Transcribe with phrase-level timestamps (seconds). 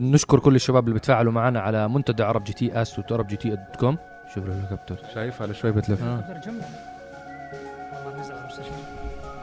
[0.00, 3.76] نشكر كل الشباب اللي بتفاعلوا معنا على منتدى عرب GT ask dot عرب GT dot
[3.80, 3.98] com.
[4.34, 6.02] شوف الهليكوبتر شايف على شوي بتلف.
[6.02, 6.20] آه.
[6.20, 6.64] ترجمنا
[8.06, 8.70] والله نزل على المستشفى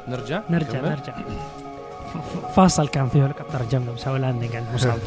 [0.08, 1.14] نرجع؟ نرجع نكمل؟ نرجع.
[2.56, 5.00] فاصل كان فيه هليكوبتر جنبنا مسوي landing عند مصعب.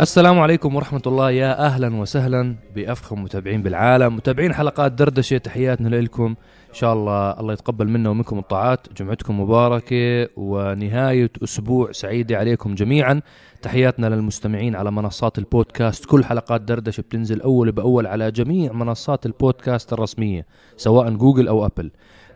[0.00, 1.30] السلام عليكم ورحمة الله.
[1.30, 4.16] يا أهلا وسهلا بأفخم متابعين بالعالم.
[4.16, 6.34] متابعين حلقات دردشة تحياتنا لكم.
[6.72, 8.86] إن شاء الله الله يتقبل منا ومنكم الطاعات.
[8.96, 13.20] جمعتكم مباركة ونهاية أسبوع سعيدة عليكم جميعا.
[13.62, 16.04] تحياتنا للمستمعين على منصات البودكاست.
[16.04, 20.46] كل حلقات دردشة بتنزل أول بأول على جميع منصات البودكاست الرسمية
[20.76, 21.90] سواء جوجل أو أبل.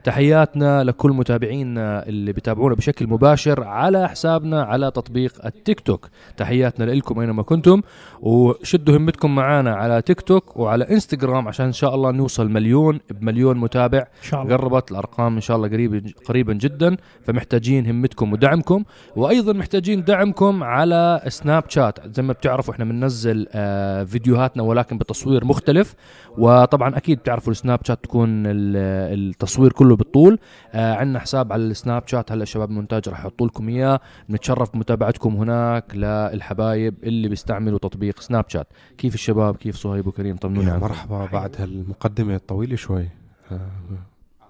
[0.06, 6.08] تحياتنا لكل متابعينا اللي بيتابعونا بشكل مباشر على حسابنا على تطبيق التيك توك.
[6.36, 7.82] تحياتنا لكم أينما كنتم
[8.20, 13.58] وشدوا همتكم معنا على تيك توك وعلى إنستغرام عشان إن شاء الله نوصل مليون بمليون
[13.58, 13.98] متابع.
[13.98, 14.56] إن شاء الله.
[14.56, 18.84] قربت الأرقام إن شاء الله قريب قريبا جدا فمحتاجين همتكم ودعمكم.
[19.16, 21.98] وأيضا محتاجين دعمكم على سناب شات.
[22.16, 25.94] زي ما بتعرفوا إحنا بننزل آه فيديوهاتنا ولكن بتصوير مختلف.
[26.38, 28.76] وطبعا أكيد بتعرفوا السناب شات تكون ال-
[29.16, 30.38] التصوير كله بالطول.
[30.72, 32.32] آه عندنا حساب على السناب شات.
[32.32, 34.00] هلا شباب المونتاج راح يحطوا لكم إياه.
[34.30, 38.68] نتشرف بمتابعتكم هناك للحبايب اللي بيستعملوا تطبيق سناب شات.
[38.98, 40.86] كيف الشباب؟ كيف صهيب وكريم؟ طمنوني يا عنكم.
[40.86, 41.26] مرحبا.
[41.32, 43.08] بعد هالمقدمة الطويلة شوي.
[43.52, 43.70] آه،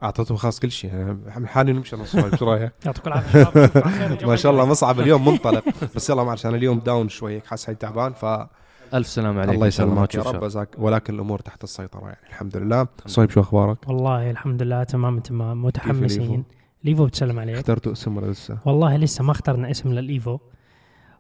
[0.03, 0.93] أعطيتهم خلاص كل شيء.
[0.93, 4.27] أنا عامل حالي نمشي نص شوي شو رأيك؟ يعطيكم العافية.
[4.29, 5.65] ما شاء الله مصعب اليوم منطلق.
[5.95, 9.55] بس يلا معلش أنا اليوم down شوي هيك حاسس حالي تعبان فالله ألف سلام عليك
[9.55, 10.69] الله يسلمك يا رب.
[10.79, 12.29] ولكن الأمور تحت السيطرة يعني.
[12.29, 12.87] الحمد لله.
[13.07, 14.85] صهيب شو أخبارك؟ والله الحمد لله.
[14.85, 15.65] تمام تمام.
[15.65, 16.23] متحمسين.
[16.23, 16.43] الإيفو؟
[16.85, 17.57] ليفو بتسلم عليك.
[17.57, 20.39] اخترتوا اسم ولا لسه؟ والله لسه ما اخترنا اسم للإيفو.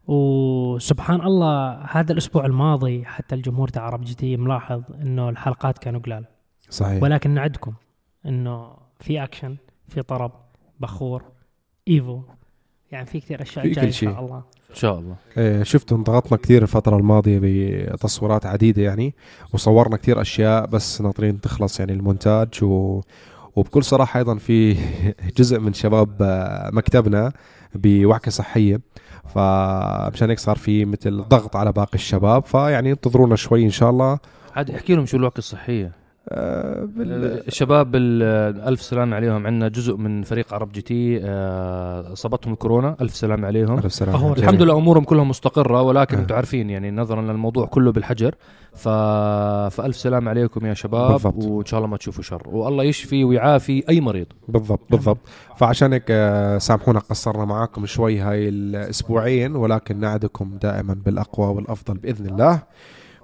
[0.07, 6.01] وسبحان الله هذا الأسبوع الماضي حتى الجمهور تاع عرب جي تي ملاحظ إنه الحلقات كانوا
[6.01, 6.25] قلال.
[6.71, 7.03] صحيح.
[7.03, 7.73] ولكن نعدكم
[8.27, 9.57] إنه في أكشن
[9.89, 10.33] في طرب
[10.81, 11.23] بخور
[11.89, 12.23] إيفو.
[12.93, 14.11] يعني في كثير أشياء في جاية كل ان شيء.
[14.11, 14.43] شاء الله.
[14.71, 15.15] إن شاء الله.
[15.39, 19.15] إيه، شفت انضغطنا كثير الفترة الماضية بتصويرات عديدة يعني
[19.53, 23.01] وصورنا كثير أشياء بس ناطرين تخلص يعني المونتاج و...
[23.57, 24.77] وبكل صراحة أيضا في
[25.39, 27.33] جزء من شباب آه، مكتبنا
[27.75, 28.81] بوعكة صحية
[29.35, 34.19] فمشان هيك صار في مثل ضغط على باقي الشباب فيعني انتظرونا شوي إن شاء الله.
[34.57, 36.06] عاد احكي لهم شو الوعكة الصحية.
[36.29, 37.25] آه، بال...
[37.49, 38.23] الشباب ال-
[38.69, 39.47] ألف سلامة عليهم.
[39.47, 43.79] عندنا جزء من فريق عرب جي تي آه، أصابتهم الكورونا ألف سلامة عليهم.
[43.79, 44.33] ألف سلامة أهو.
[44.33, 46.21] الحمد لله أمورهم كلها مستقرة ولكن آه.
[46.21, 48.35] أنتم عارفين يعني نظرا للموضوع كله بالحجر.
[48.75, 48.89] ف...
[49.77, 51.45] فألف سلامة عليكم يا شباب بالضبط.
[51.45, 52.43] وإن شاء الله ما تشوفوا شر.
[52.47, 54.27] والله يشفي ويعافي أي مريض.
[54.49, 55.19] بالضبط بالضبط.
[55.57, 62.27] فعشان هيك آه، سامحونا قصرنا معاكم شوي هاي الأسبوعين ولكن نعدكم دائما بالأقوى والأفضل بإذن
[62.27, 62.63] الله.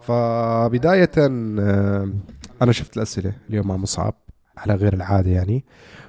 [0.03, 2.09] فبداية آه،
[2.63, 4.15] أنا شفت الأسئلة اليوم مع مصعب
[4.59, 5.65] على غير العادة يعني.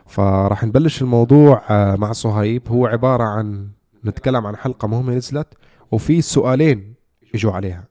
[0.06, 3.68] فراح نبلش الموضوع آه، مع صهيب هو عبارة عن
[4.06, 5.48] نتكلم عن حلقة مهمة نزلت
[5.92, 6.94] وفي سؤالين
[7.36, 7.84] إجوا عليها.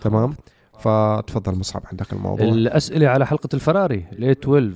[0.00, 0.34] تمام؟
[0.78, 2.46] فتفضل مصعب عندك الموضوع.
[2.46, 4.72] الأسئلة على حلقة الفراري ليه 12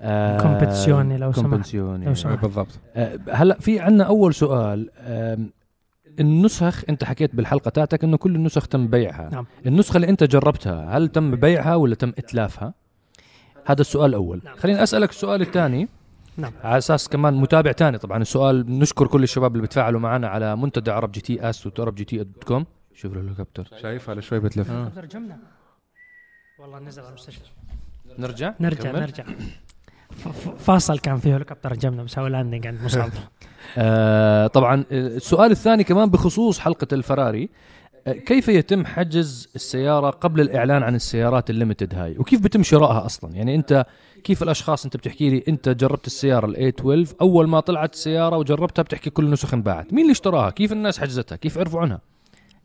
[0.00, 1.74] آه، كومبيتيوني لو سمحت.
[1.74, 2.42] لو سمحت.
[2.42, 2.78] بالضبط.
[2.96, 4.90] آه، هلا في عندنا أول سؤال.
[6.20, 9.28] النسخ انت حكيت بالحلقة تاعتك انه كل النسخ تم بيعها.
[9.32, 9.46] نعم.
[9.66, 12.74] النسخة اللي انت جربتها هل تم بيعها ولا تم إتلافها؟
[13.66, 14.40] هذا السؤال الأول.
[14.44, 14.56] نعم.
[14.56, 15.88] خليني أسألك السؤال الثاني.
[16.36, 16.52] نعم.
[16.64, 18.22] على أساس كمان متابع تاني طبعا.
[18.22, 22.04] السؤال نشكر كل الشباب اللي بتفاعلوا معنا على منتدى عرب جي تي اس وعرب جي
[22.04, 22.66] تي dot com.
[22.94, 24.70] شوف الهليكوبتر شايف؟ على شوي بتلف.
[24.70, 24.92] آه.
[26.58, 27.50] والله نزل على المستشفى.
[28.18, 29.24] نرجع؟ نرجع؟ نرجع.
[30.58, 33.10] فاصل كان فيه هليكوبتر جنبنا مسوي landing عند مصعب
[33.78, 37.48] آه طبعا السؤال الثاني كمان بخصوص حلقة الفراري.
[38.06, 43.34] آه، كيف يتم حجز السيارة قبل الإعلان عن السيارات الليمتد هاي؟ وكيف بيتم شرائها أصلا؟
[43.34, 43.86] يعني أنت
[44.24, 48.82] كيف الأشخاص أنت بتحكي لي أنت جربت السيارة ال 12 أول ما طلعت السيارة وجربتها
[48.82, 49.92] بتحكي كل النسخ انباعت.
[49.92, 52.00] مين اللي اشتراها؟ كيف الناس حجزتها؟ كيف عرفوا عنها؟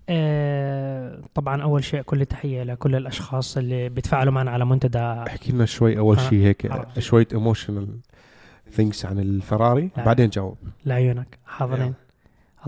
[0.10, 5.00] آه، طبعا أول شيء كل تحية لكل الأشخاص اللي بيتفاعلوا معنا على منتدى.
[5.00, 6.72] احكي لنا شوي أول آه، شيء هيك.
[7.00, 7.88] شوية emotional
[8.74, 10.06] things عن الفراري لا.
[10.06, 10.58] بعدين جاوب.
[10.86, 11.94] لعيونك حاضرين.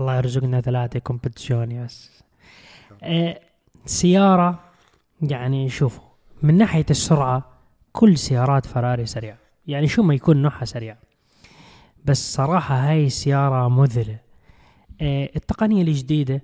[0.00, 2.22] الله يرزقنا ثلاثة كومبتيشوني يس
[3.02, 3.40] آه،
[3.86, 4.60] سيارة
[5.22, 6.04] يعني شوفوا
[6.42, 7.44] من ناحية السرعة
[7.92, 10.96] كل سيارات فراري سريعه يعني شو ما يكون نوعها سريع.
[12.04, 14.18] بس صراحة هاي السيارة مذهله
[15.00, 16.42] آه، التقنية الجديدة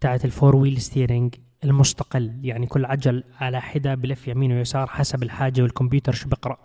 [0.00, 5.22] تاعت ال four wheel steering المستقل يعني كل عجل على حدة بلف يمين ويسار حسب
[5.22, 6.58] الحاجة والكمبيوتر شو بقرأ.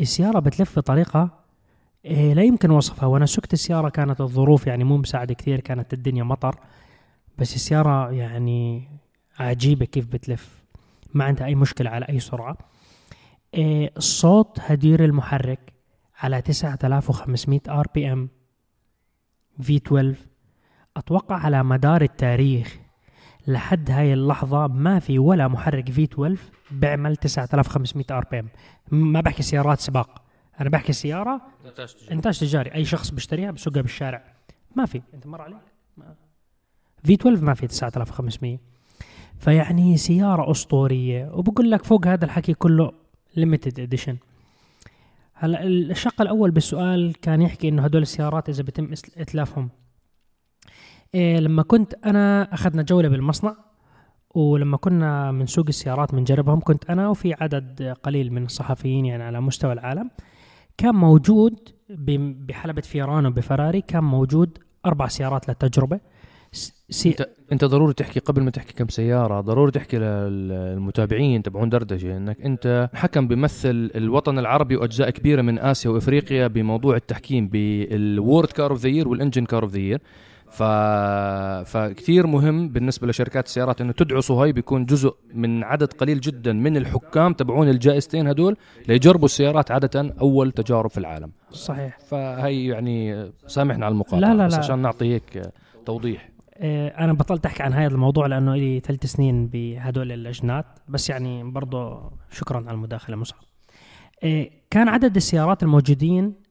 [0.00, 1.43] السيارة بتلف بطريقة إيه
[2.04, 3.06] لا يمكن وصفها.
[3.06, 6.56] وأنا سكت السيارة كانت الظروف يعني مو مساعدة كثير كانت الدنيا مطر.
[7.38, 8.88] بس السيارة يعني
[9.38, 10.64] عجيبة كيف بتلف.
[11.14, 12.58] ما عندها أي مشكلة على أي سرعة.
[13.54, 15.72] إيه الصوت هدير المحرك
[16.18, 18.28] على 9500 RPM
[19.60, 20.14] V12
[20.96, 22.78] أتوقع على مدار التاريخ
[23.46, 26.38] لحد هاي اللحظة ما في ولا محرك V12
[26.70, 28.48] بيعمل 9500 RPM.
[28.92, 30.23] ما بحكي سيارات سباق.
[30.60, 31.40] أنا بحكي سيارة
[32.12, 32.74] انتاج تجاري.
[32.74, 34.34] أي شخص بيشتريها بسوقها بالشارع.
[34.76, 35.02] ما في.
[35.14, 35.58] أنت مر عليك.
[37.04, 38.58] V12 ما في 9500
[39.38, 41.30] فيعني سيارة أسطورية.
[41.32, 42.92] وبقول لك فوق هذا الحكي كله
[43.36, 44.16] limited edition
[45.34, 49.70] هلا الشق الأول بالسؤال كان يحكي إنه هدول السيارات إذا بتم إتلافهم.
[51.14, 53.56] إيه لما كنت أنا أخذنا جولة بالمصنع
[54.34, 59.40] ولما كنا من سوق السيارات بنجربهم كنت أنا وفي عدد قليل من الصحفيين يعني على
[59.40, 60.10] مستوى العالم.
[60.76, 61.68] كان موجود
[62.48, 66.00] بحلبة فيرانو بفراري كان موجود أربع سيارات للتجربة.
[66.90, 67.08] سي...
[67.08, 72.40] انت انت ضروري تحكي قبل ما تحكي كم سيارة ضروري تحكي للمتابعين تبعون دردشة إنك
[72.40, 78.70] أنت حكم بيمثل الوطن العربي وأجزاء كبيرة من آسيا وإفريقيا بموضوع التحكيم بال World Car
[78.70, 80.00] of the Year وال Engine car of the Year.
[80.54, 80.62] ف...
[81.70, 86.76] فكثير مهم بالنسبة لشركات السيارات إنه تدعو صهيب بيكون جزء من عدد قليل جدا من
[86.76, 88.56] الحكام تبعون الجائزتين هدول
[88.88, 91.32] ليجربوا السيارات عادة أول تجارب في العالم.
[91.50, 91.98] صحيح.
[91.98, 94.58] فهي يعني سامحنا على المقاطعة لا لا لا.
[94.58, 95.42] عشان نعطي هيك
[95.86, 96.28] توضيح.
[96.56, 101.50] آه، أنا بطلت أحكي عن هذا الموضوع لأنه لي ثلاث سنين بهدول اللجنات بس يعني
[101.50, 103.40] برضه شكرا على المداخلة مصعب.
[104.24, 106.43] آه، كان عدد السيارات الموجودين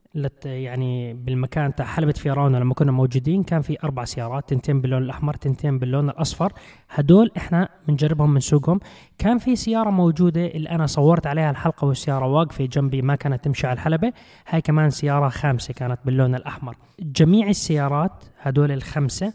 [0.46, 5.34] يعني بالمكان تاع حلبة فيران لما كنا موجودين كان في أربع سيارات تنتين باللون الأحمر
[5.34, 6.54] تنتين باللون الأصفر.
[6.90, 8.80] هدول إحنا بنجربهم بنسوقهم
[9.18, 13.68] كان في سيارة موجودة اللي أنا صورت عليها الحلقة والسيارة واقفة جنبي ما كانت تمشي
[13.68, 14.14] على الحلبة.
[14.48, 16.76] هاي كمان سيارة خامسة كانت باللون الأحمر.
[17.00, 19.34] جميع السيارات هدول الخمسة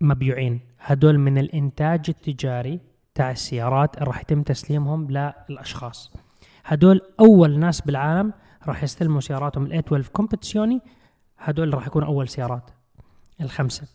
[0.00, 0.60] مبيوعين.
[0.80, 2.80] هدول من الإنتاج التجاري
[3.14, 6.12] تاع السيارات اللي راح يتم تسليمهم للأشخاص.
[6.64, 8.32] هدول أول ناس بالعالم
[8.66, 10.80] راح يستلموا سياراتهم ال 12 كومبتيشوني
[11.38, 12.70] هدول راح يكونوا أول سيارات
[13.40, 13.86] الخمسة.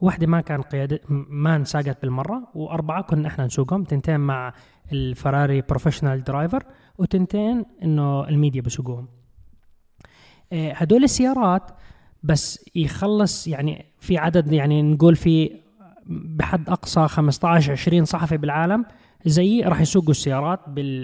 [0.00, 3.84] واحدة ما كان قيادة ما انساقت بالمرة وأربعة كنا إحنا نسوقهم.
[3.84, 4.52] تنتين مع
[4.92, 6.62] الفراري professional driver
[6.98, 9.08] وتنتين إنه الميديا بسوقوهم.
[10.52, 11.70] آه، هدول السيارات
[12.22, 15.60] بس يخلص يعني في عدد يعني نقول في
[16.06, 18.84] بحد أقصى 15 20 صحفي بالعالم
[19.26, 20.60] زي راح يسوقوا السيارات.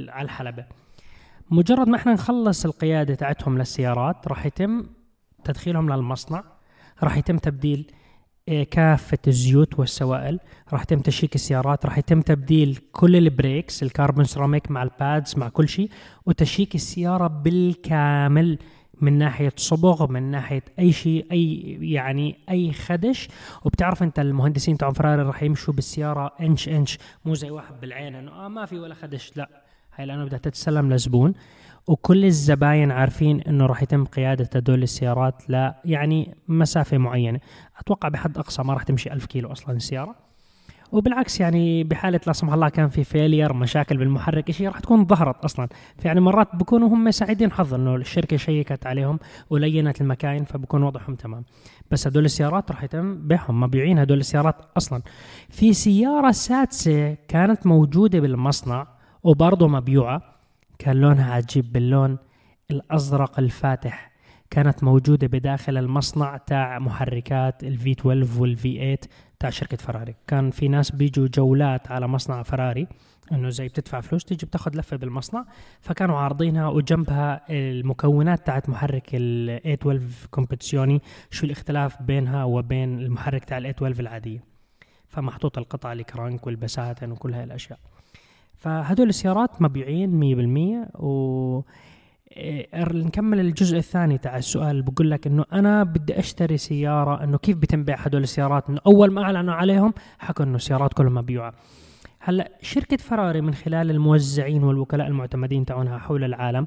[0.09, 0.67] على الحلبة.
[1.50, 4.87] مجرد ما إحنا نخلص القيادة تاعتهم للسيارات راح يتم
[5.44, 6.44] تدخيلهم للمصنع
[7.02, 7.91] راح يتم تبديل
[8.49, 10.41] آه، كافة الزيوت والسوائل
[10.73, 14.93] راح يتم check السيارات راح يتم تبديل كل ال brakes ال carbon ceramic مع ال
[14.93, 15.91] pads مع كل شيء
[16.27, 18.58] و check السيارة بالكامل
[19.00, 23.29] من ناحية صبغ من ناحية أي شيء أي يعني أي خدش.
[23.64, 28.31] وبتعرف أنت المهندسين تاع فراري راح يمشوا بالسيارة inch inch مو زي واحد بالعين إنه
[28.32, 29.64] آه ما في ولا خدش لا.
[29.96, 31.35] هاي لأنه بدها تتسلم لزبون.
[31.87, 37.41] وكل الزباين عارفين إنه راح يتم قيادة هدول السيارات لا يعني مسافة معينة.
[37.79, 40.14] أتوقع بحد أقصى ما راح تمشي ألف كيلو أصلا السياره
[40.93, 45.44] وبالعكس يعني بحالة لا سمح الله كان في failure مشاكل بالمحرك شيء راح تكون ظهرت
[45.44, 45.69] أصلا.
[45.99, 49.19] فيعني مرات بكونوا هم سعيدين حظ إنه الشركة شيكت عليهم
[49.50, 51.44] ولينت المكاين فبكون وضعهم تمام.
[51.91, 55.02] بس هدول السيارات راح يتم بيعهم مبيعين هدول السيارات أصلا.
[55.49, 58.94] في سيارة سادسة كانت موجودة بالمصنع
[59.25, 60.23] وبرضه مبيوعة
[60.79, 62.19] كان لونها عجيب باللون
[62.71, 64.11] الأزرق الفاتح.
[64.50, 68.99] كانت موجودة بداخل المصنع تاع محركات الفي 12 والفي 8
[69.41, 70.15] تاع شركة فراري.
[70.27, 72.87] كان في ناس بيجوا جولات على مصنع فراري
[73.32, 75.44] إنه زي بتدفع فلوس تيجي بتاخذ لفة بالمصنع.
[75.81, 83.58] فكانوا عارضينها وجنبها المكونات تاعت محرك ال 812 كومبتيشوني شو الاختلاف بينها وبين المحرك تاع
[83.58, 84.44] ال 812 العادية.
[85.08, 87.79] فمحطوط القطع ال crank والبساتن وكل هاي الأشياء.
[88.65, 90.11] فهدول السيارات مبيعين
[90.94, 91.61] 100% و
[92.37, 94.83] إيه، نكمل الجزء الثاني تاع السؤال.
[94.83, 99.13] بقول لك إنه أنا بدي أشتري سيارة إنه كيف بيتم بيع هدول السيارات؟ إنه أول
[99.13, 101.53] ما أعلنوا عليهم حكوا إنه السيارات كلها مبيوعة.
[102.21, 106.67] هلأ شركة فراري من خلال الموزعين والوكلاء المعتمدين تاعونها حول العالم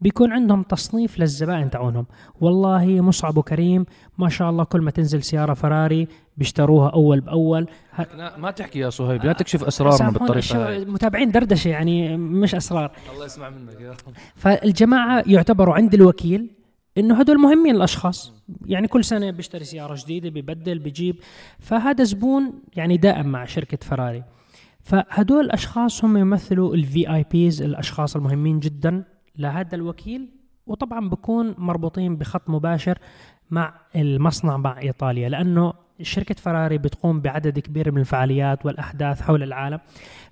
[0.00, 2.06] بيكون عندهم تصنيف للزبائن تاعونهم.
[2.40, 3.86] والله مصعب وكريم
[4.18, 7.66] ما شاء الله كل ما تنزل سيارة فراري بيشتروها أول بأول.
[8.38, 10.84] ما تحكي يا صهيب لا تكشف اسرارنا بالطريقة هاي.
[10.84, 12.92] متابعين دردشة يعني مش أسرار.
[13.14, 14.14] الله يسمع منك يا رب.
[14.34, 16.50] فالجماعة يعتبروا عند الوكيل
[16.98, 18.32] إنه هدول مهمين الأشخاص.
[18.66, 21.16] يعني كل سنة بيشتري سيارة جديدة ببدل بيجيب.
[21.58, 24.24] فهذا زبون يعني دائم مع شركة فراري.
[24.82, 29.04] فهدول الاشخاص هم يمثلوا ال VIPs الأشخاص المهمين جدا.
[29.38, 30.28] لهذا الوكيل
[30.66, 32.98] وطبعا بكون مربوطين بخط مباشر
[33.50, 39.80] مع المصنع مع إيطاليا لأنه شركة فراري بتقوم بعدد كبير من الفعاليات والأحداث حول العالم.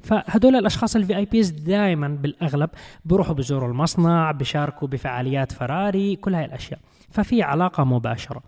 [0.01, 2.71] فهدول الأشخاص ال VIPs دائما بالأغلب
[3.05, 6.81] بيروحوا بزوروا المصنع بيشاركوا بفعاليات فراري كل هاي الأشياء.
[7.11, 8.43] ففي علاقة مباشرة.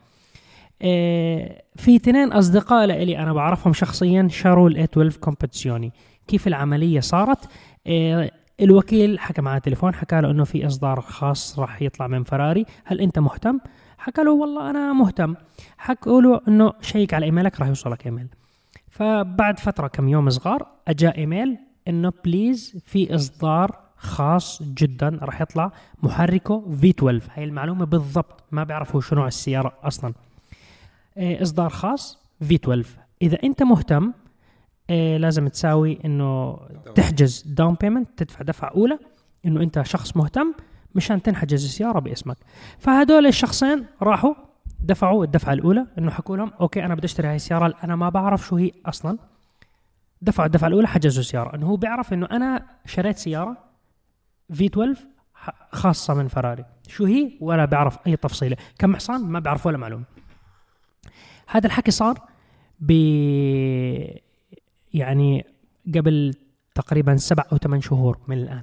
[0.82, 5.92] آه، في اثنين أصدقاء لي أنا بعرفهم شخصيا شاروا ال eight 12 Competizione
[6.28, 7.48] كيف العملية صارت؟
[7.86, 12.64] آه، الوكيل حكى معاه تليفون حكى له إنه في إصدار خاص راح يطلع من فراري.
[12.84, 13.58] هل أنت مهتم؟
[13.98, 15.34] حكى له والله أنا مهتم.
[15.78, 18.26] حكوا له إنه شيك على إيميلك راح يوصلك إيميل.
[18.90, 25.72] فبعد فترة كم يوم صغار اجا إيميل إنه please في إصدار خاص جدا راح يطلع
[26.02, 30.14] محركه V12 هاي المعلومة بالضبط ما بيعرفوا شو نوع السيارة أصلا.
[31.16, 32.88] إيه، إصدار خاص V12
[33.22, 34.12] إذا أنت مهتم
[34.90, 36.58] إيه، لازم تساوي إنه
[36.94, 38.98] تحجز down payment تدفع دفعة أولى
[39.46, 40.54] إنه أنت شخص مهتم
[40.94, 42.36] مشان تنحجز السيارة باسمك.
[42.78, 44.34] فهدول الشخصين راحوا
[44.80, 48.46] دفعوا الدفعة الأولى إنه حكوا لهم okay أنا بدي أشتري هاي السيارة أنا ما بعرف
[48.46, 49.18] شو هي أصلا.
[50.22, 51.54] دفعوا الدفعة الأولى حجزوا السيارة.
[51.56, 53.56] إنه هو بيعرف إنه أنا شريت سيارة
[54.52, 58.56] V12 ح- خاصة من فراري شو هي؟ ولا بيعرف أي تفصيلة.
[58.78, 60.04] كم حصان؟ ما بيعرف ولا معلومة.
[61.48, 62.18] هذا الحكي صار
[62.80, 62.92] ب
[64.94, 65.46] يعني
[65.94, 66.34] قبل
[66.74, 68.62] تقريبا سبع أو ثمان شهور من الآن.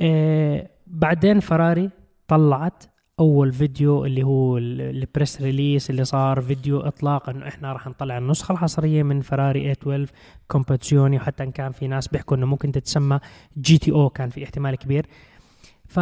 [0.00, 1.90] آه بعدين فراري
[2.28, 2.84] طلعت
[3.20, 7.86] أول فيديو اللي هو ال- ال press release اللي صار فيديو إطلاق إنه إحنا راح
[7.86, 10.10] نطلع النسخة الحصرية من فراري A12
[10.48, 13.20] Competizione وحتى إن كان في ناس بيحكوا إنه ممكن تتسمى
[13.58, 15.06] GTO كان في احتمال كبير.
[15.88, 15.98] ف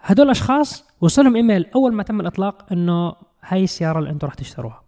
[0.00, 4.83] هدول الأشخاص وصلهم إيميل أول ما تم الإطلاق إنه هاي السيارة اللي أنتم راح تشتروها.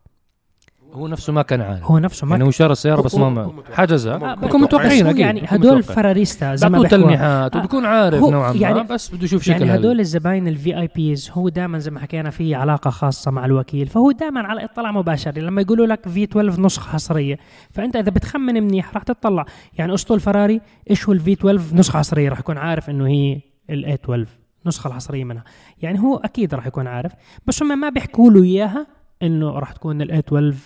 [0.96, 3.52] هو نفسه ما كان عارف هو نفسه ما يعني هو شرى السياره بس ما ما.
[3.72, 4.34] حجزها.
[4.34, 5.82] بكون متوقعين أكيد يعني هدول.
[5.82, 6.98] Ferrarista زي ما بيحكوا.
[6.98, 10.78] تلميحات وبيكون عارف هو نوعا ما يعني- بس بده يشوف شكل يعني هدول الزباين ال
[10.80, 14.92] VIPs هو دائما زي ما حكينا في علاقة خاصة مع الوكيل فهو دائما على اطلاع
[14.92, 15.30] مباشر.
[15.38, 17.38] لما يقولوا لك V12 نسخة حصرية
[17.70, 19.44] فأنت إذا بتخمن منيح راح تطلع.
[19.78, 20.60] يعني أسطول فراري
[20.90, 24.26] إيش هو ال V12 نسخة حصرية؟ راح يكون عارف إنه هي الاي 12
[24.66, 25.44] نسخة الحصرية منها.
[25.82, 27.12] يعني هو أكيد راح يكون عارف
[27.46, 28.86] بس هم ما بيحكوا له إياها.
[29.22, 30.58] إنه راح تكون ال eight 12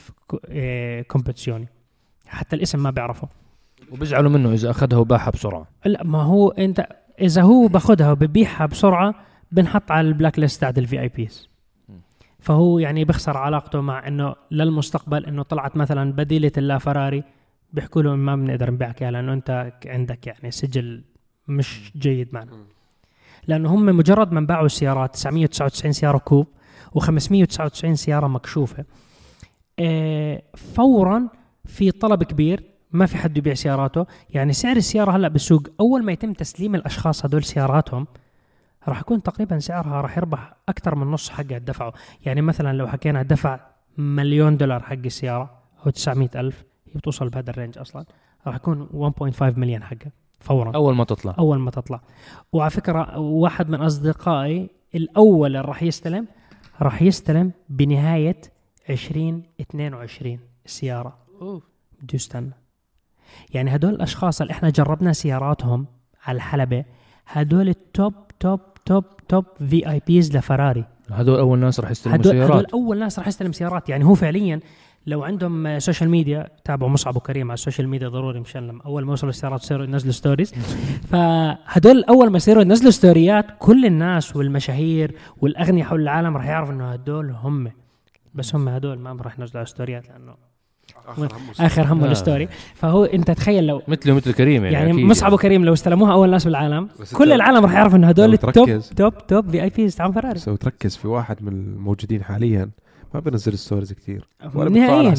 [1.08, 1.68] Competizione
[2.26, 3.28] حتى الاسم ما بيعرفه.
[3.92, 5.66] وبيزعلوا منه إذا أخذها وباعها بسرعة.
[5.84, 6.86] لا ما هو أنت
[7.20, 9.14] إذا هو باخذها وببيعها بسرعة
[9.52, 11.48] بنحط على ال black list تاعت ال VIPs
[12.38, 17.24] فهو يعني بيخسر علاقته مع إنه للمستقبل إنه طلعت مثلا بديلة اللا فراري
[17.72, 21.04] بيحكوا له ما بنقدر نبيعك اياها لأنه أنت عندك يعني سجل
[21.48, 22.50] مش جيد معنا.
[23.46, 26.46] لأنه هم مجرد ما باعوا السيارات 999 سيارة كوب
[26.98, 28.84] و599 سيارة مكشوفة.
[29.78, 30.42] آه،
[30.74, 31.28] فورا
[31.64, 34.06] في طلب كبير ما في حد يبيع سياراته.
[34.30, 38.06] يعني سعر السيارة هلأ بالسوق أول ما يتم تسليم الأشخاص هدول سياراتهم
[38.88, 41.92] راح يكون تقريبا سعرها راح يربح أكثر من نص حقها دفعه
[42.26, 43.60] يعني مثلا لو حكينا دفع
[43.98, 45.50] مليون دولار حق السيارة
[45.86, 48.04] أو 900 ألف هي بتوصل بهذا الرينج أصلا
[48.46, 48.88] راح يكون
[49.32, 50.72] 1.5 مليون حقها فورا.
[50.74, 51.34] أول ما تطلع.
[51.38, 52.00] أول ما تطلع.
[52.52, 56.26] وعلى فكرة واحد من أصدقائي الأول اللي راح يستلم
[56.82, 58.40] راح يستلم بنهاية
[58.90, 61.18] 2022 السياره
[62.02, 62.52] بده يستنى
[63.54, 65.86] يعني هدول الأشخاص اللي إحنا جربنا سياراتهم
[66.24, 66.84] على الحلبة
[67.26, 70.84] هدول ال top top top top VIPs لفراري.
[71.10, 73.88] هدول أول ناس راح يستلموا هدول, هدول سيارات أول ناس راح يستلم سيارات.
[73.88, 74.60] يعني هو فعليا
[75.06, 79.04] لو عندهم social media تابعوا مصعب وكريم على ال social media ضروري مشان لما أول
[79.04, 80.54] ما يوصلوا السيارات يصيروا ينزلوا stories
[81.10, 86.92] فهدول أول ما يصيروا ينزلوا ستوريات كل الناس والمشاهير والأغنياء حول العالم راح يعرفوا إنه
[86.92, 87.70] هدول هم.
[88.34, 90.50] بس هم هدول ما راح ينزلوا على ستوريات لأنه
[91.60, 92.10] آخر همه آه.
[92.10, 96.30] الستوري فهو أنت تخيل لو مثله مثل كريم يعني, يعني مصعب وكريم لو استلموها أول
[96.30, 98.80] ناس بالعالم كل العالم راح يعرف إنه هدول التوب.
[98.96, 102.70] توب توب في اي بيز تاعون فراري بس لو تركز في واحد من الموجودين حاليا
[103.14, 105.14] ما بينزل ستوريز كثير ولا نهائيا.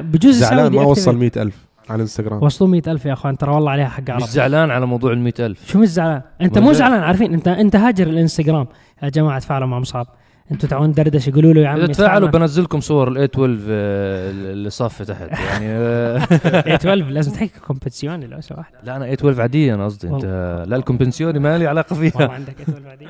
[0.00, 1.14] بجوز زعلان ما وصل activate.
[1.14, 3.38] مئة ألف على الانستغرام وصلوا مئة ألف يا أخوان.
[3.38, 5.70] ترى والله عليها حق مش عرب زعلان على موضوع ال ألف.
[5.70, 6.72] شو مش زعلان؟ أنت مو.
[6.72, 7.02] زعلان.
[7.02, 8.66] عارفين انت أنت هاجر الإنستغرام.
[9.02, 10.06] يا جماعة تفاعلوا مع مصعب.
[10.52, 13.58] أنتوا تعون دردش يقولوا له يا عمي إذا تفاعلوا تفاعل بنزل لكم صور الاي 12
[13.68, 15.20] آه، اللي صافه تحت.
[15.20, 16.16] يعني آه،
[16.68, 18.74] مع 12 لازم تحكي كومبتيشن لو سمحت.
[18.82, 20.08] لا أنا اي 12 عادية أنا قصدي.
[20.08, 20.24] انت
[20.68, 23.08] لا الكومبنسيوني ما لي علاقة والله فيها عندك 12 بعدين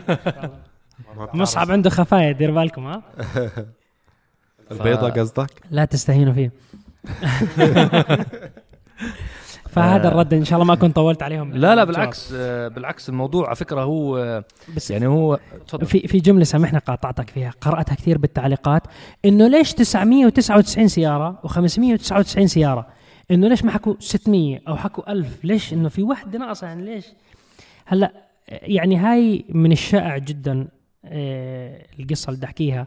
[1.34, 3.02] مصعب عنده خفايا دير بالكم ها؟
[4.70, 6.52] البيضة قصدك؟ لا تستهينوا فيه.
[9.68, 11.52] فهذا الرد إن شاء الله ما كنت طولت عليهم.
[11.52, 14.44] لا لا بالعكس آه، بالعكس الموضوع على فكرة هو آه،
[14.76, 15.86] بس يعني هو تفضل.
[15.86, 17.52] في في جملة سامحني قاطعتك فيها.
[17.60, 18.82] قرأتها كثير بالتعليقات.
[19.24, 22.86] إنه ليش 999 سيارة و599 سيارة؟
[23.30, 27.06] إنه ليش ما حكوا 600 أو حكوا 1000 ليش إنه في وحدة ناقصة؟ يعني ليش؟
[27.86, 28.12] هلأ
[28.48, 30.68] يعني هاي من الشائع جدا
[31.04, 32.86] آه، القصة اللي بدي أحكيها.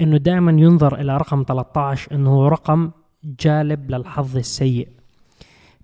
[0.00, 2.90] إنه دائما ينظر إلى رقم 13 إنه رقم
[3.24, 4.88] جالب للحظ السيء.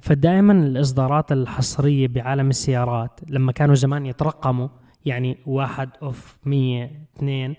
[0.00, 4.68] فدائما الإصدارات الحصرية بعالم السيارات لما كانوا زمان يترقموا
[5.04, 7.54] يعني واحد of 100 اثنين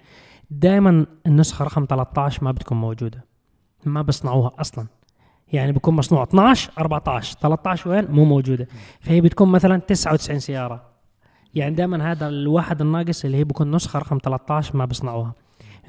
[0.51, 3.25] دائما النسخة رقم 13 ما بتكون موجودة.
[3.85, 4.87] ما بيصنعوها أصلا.
[5.53, 8.67] يعني بيكون مصنوع 12 14 13 وين؟ مو موجودة.
[8.99, 10.83] فهي بتكون مثلا 99 سيارة.
[11.55, 15.33] يعني دائما هذا الواحد الناقص اللي هي بيكون نسخة رقم 13 ما بيصنعوها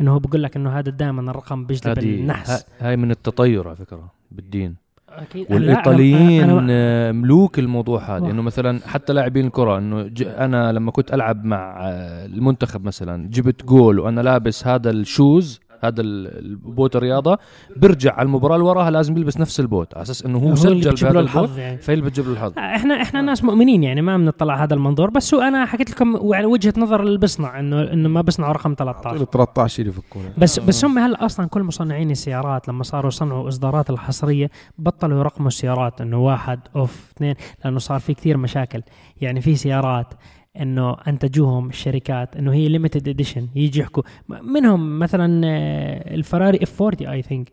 [0.00, 2.66] إنه هو بيقول لك إنه هذا دائما الرقم بيجلب النحس.
[2.80, 4.76] هاي من التطير على فكرة بالدين.
[5.08, 5.46] أكيد.
[5.52, 8.30] والإيطاليين لا، أنا- أنا- ملوك الموضوع هذا.
[8.30, 13.28] إنه مثلا حتى لاعبين الكرة إنه ج- أنا لما كنت ألعب مع آه، المنتخب مثلا
[13.30, 17.38] جبت جول وأنا لابس هذا ال shoes هذا ال- البوت الرياضة
[17.76, 21.20] برجع على المباراة اللي وراها لازم يلبس نفس البوت على أساس إنه هو, سجل بهذا
[21.20, 21.78] الحظ يعني.
[21.78, 22.52] فهي اللي بتجيب له الحظ.
[22.58, 26.46] إحنا إحنا ناس مؤمنين يعني ما بنطلع هذا المنظور بس هو أنا حكيت لكم يعني
[26.46, 30.84] وجهة نظر اللي بيصنع انه إنه ما بيصنعوا رقم 13 13 اللي يفكونه بس بس
[30.84, 36.18] هم هلا أصلا كل مصنعين السيارات لما صاروا يصنعوا إصدارات الحصرية بطلوا يرقموا السيارات إنه
[36.18, 38.82] واحد of اثنين لأنه صار في كثير مشاكل.
[39.20, 40.14] يعني في سيارات
[40.62, 44.02] إنه أنتجوهم الشركات إنه هي limited edition يجي يحكوا.
[44.28, 47.52] منهم مثلا آه، الفراري F40 I think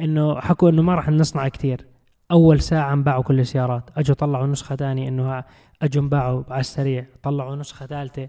[0.00, 1.86] إنه حكوا إنه ما راح نصنع كثير
[2.30, 3.90] أول ساعة انباعوا كل السيارات.
[3.96, 5.44] أجوا طلعوا نسخة ثانية إنه
[5.82, 7.06] أجوا انباعوا على السريع.
[7.22, 8.28] طلعوا نسخة ثالثة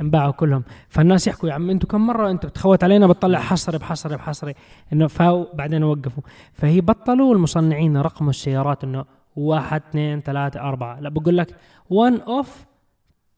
[0.00, 0.64] انباعوا كلهم.
[0.88, 4.54] فالناس يحكوا يا عم أنتم كم مرة انت بتخوت علينا بتطلع حصري بحصري بحصري.
[4.92, 6.22] إنه فاو بعدين وقفوا.
[6.52, 9.04] فهي بطلوا المصنعين رقموا السيارات إنه
[9.36, 11.00] واحد اثنين ثلاثة أربعة.
[11.00, 11.56] لا بقول لك
[11.90, 12.69] 1 of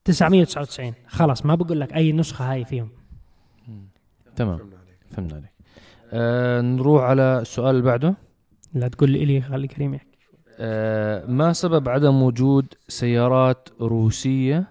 [0.05, 2.89] 999 خلاص ما بقول لك أي نسخة هاي فيهم.
[4.35, 4.59] تمام.
[5.11, 5.51] فهمنا عليك.
[6.13, 8.15] آه نروح على السؤال اللي بعده.
[8.73, 10.17] لا تقول لي إلي خلي كريم يحكي.
[10.59, 14.63] آه ما سبب عدم وجود سيارات روسية؟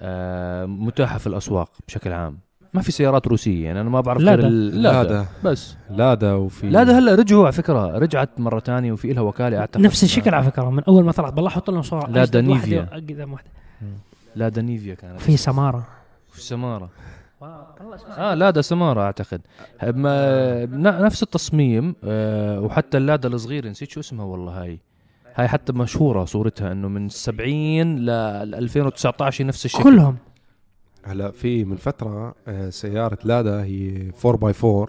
[0.00, 2.38] آه متاحة في الأسواق بشكل عام.
[2.74, 4.48] ما في سيارات روسية يعني أنا ما بعرف لا غير ده.
[4.48, 5.76] ال- لا لا ده بس.
[5.90, 7.98] لا ده وفي لا ده هلا رجعوا على فكرة.
[7.98, 9.80] رجعت مرة ثانية وفي لها وكالة أعتقد.
[9.80, 11.32] نفس الشكل على فكرة من أول ما طلعت.
[11.32, 12.06] بالله حط لهم صورة.
[12.10, 13.24] لا، أجدد ده واحدة نيفيا.
[13.24, 13.50] واحدة.
[14.36, 15.86] لا ده نيفيا كانت في سمارة.
[16.32, 16.90] في سمارة.
[17.42, 19.40] آه لا ده سمارة أعتقد.
[19.82, 20.66] ما
[21.04, 24.80] نفس التصميم آه وحتى اللادا الصغير نسيت شو اسمها والله هاي.
[25.34, 29.82] هاي حتى مشهورة صورتها إنه من 70 ل 2019 نفس الشكل.
[29.82, 30.16] كلهم.
[31.04, 34.88] هلا في من فترة آه، سيارة لادا هي 4 باي 4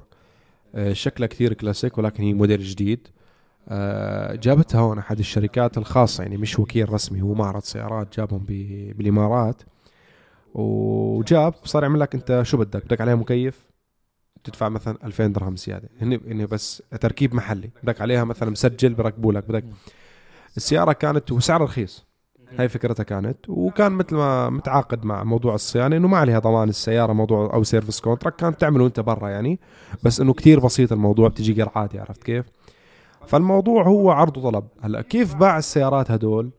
[0.75, 3.07] آه، شكلها كثير كلاسيك ولكن هي موديل جديد.
[4.33, 8.45] جابتها هون أحد الشركات الخاصة يعني مش وكيل رسمي هو معرض سيارات جابهم
[8.95, 9.61] بالإمارات.
[10.53, 13.65] وجاب صار يعمل لك أنت شو بدك؟ بدك عليها مكيف
[14.43, 15.89] تدفع مثلا 2000 درهم زيادة.
[16.01, 17.69] هن هن بس تركيب محلي.
[17.83, 19.65] بدك عليها مثلا مسجل بركبوا لك بدك
[20.57, 22.05] السيارة كانت وسعرها رخيص.
[22.59, 23.37] هاي فكرتها كانت.
[23.49, 27.99] وكان مثل ما متعاقد مع موضوع الصيانة إنه ما عليها ضمان السيارة موضوع أو service
[27.99, 29.59] contract كانت تعمله أنت برا يعني.
[30.03, 32.45] بس إنه كتير بسيط الموضوع بتجي قرعات عرفت كيف؟
[33.27, 34.67] فالموضوع هو عرض وطلب.
[34.81, 36.51] هلا كيف باع السيارات هدول؟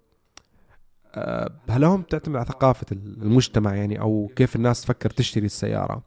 [1.15, 6.03] آه، هلا هم بتعتمد على ثقافة المجتمع يعني أو كيف الناس تفكر تشتري السيارة؟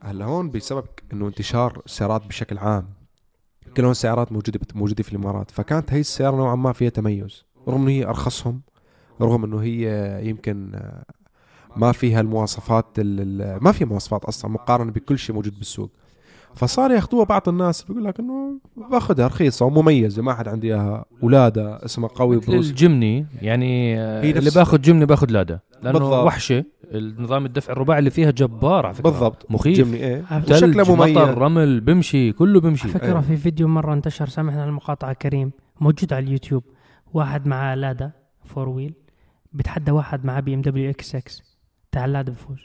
[0.00, 2.88] هلا هون بسبب إنه انتشار السيارات بشكل عام.
[3.76, 5.50] كل هون السيارات موجودة موجودة في الإمارات.
[5.50, 8.60] فكانت هي السيارة نوعا ما فيها تميز رغم إنه هي أرخصهم
[9.20, 11.04] رغم إنه هي يمكن آه،
[11.76, 15.90] ما فيها المواصفات ال- ال- ما فيها مواصفات أصلا مقارنة بكل شيء موجود بالسوق.
[16.54, 18.58] فصار ياخذوها بعض الناس بيقول لك إنه
[18.90, 21.04] باخذها رخيصة ومميزة ما حد عنده إياها.
[21.22, 22.70] ولادة اسمها قوي بروس.
[22.70, 26.26] الجمني يعني هي اللي باخذ جمني باخذ لادا لأنه بالضبط.
[26.26, 26.64] وحشة.
[26.84, 29.10] النظام الدفع الرباعي اللي فيها جبار على فكرة.
[29.10, 29.46] بالضبط.
[29.50, 29.78] مخيف.
[29.78, 30.24] جمني إيه.
[30.50, 31.16] وشكله مميز.
[31.16, 32.84] مطر رمل بمشي كله بمشي.
[32.84, 33.20] على فكرة أيوة.
[33.20, 35.52] في فيديو مرة انتشر سامحنا على المقاطعة كريم.
[35.80, 36.64] موجود على اليوتيوب.
[37.14, 38.12] واحد معاه لادا
[38.44, 38.94] four wheel.
[39.52, 41.42] بتحدى واحد معاه بي إم دبليو إكس 6
[41.92, 42.58] تاع اللادا بفوز.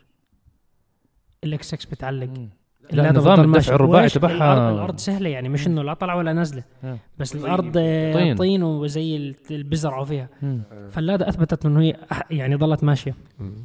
[1.43, 2.27] الاكس 6 بتعلق.
[2.27, 2.49] مم.
[2.91, 3.75] اللادا لا نظام الدفع.
[3.75, 6.97] الرباعي؟ تبعها الأرض, الأرض سهلة يعني مش إنه لا طلع ولا نزله آه.
[7.19, 7.73] بس الأرض
[8.13, 8.35] طين.
[8.35, 10.61] طين وزي ال- اللي بيزرعوا فيها مم.
[10.89, 11.95] فاللادا أثبتت إنه هي
[12.31, 13.15] يعني ضلت ماشية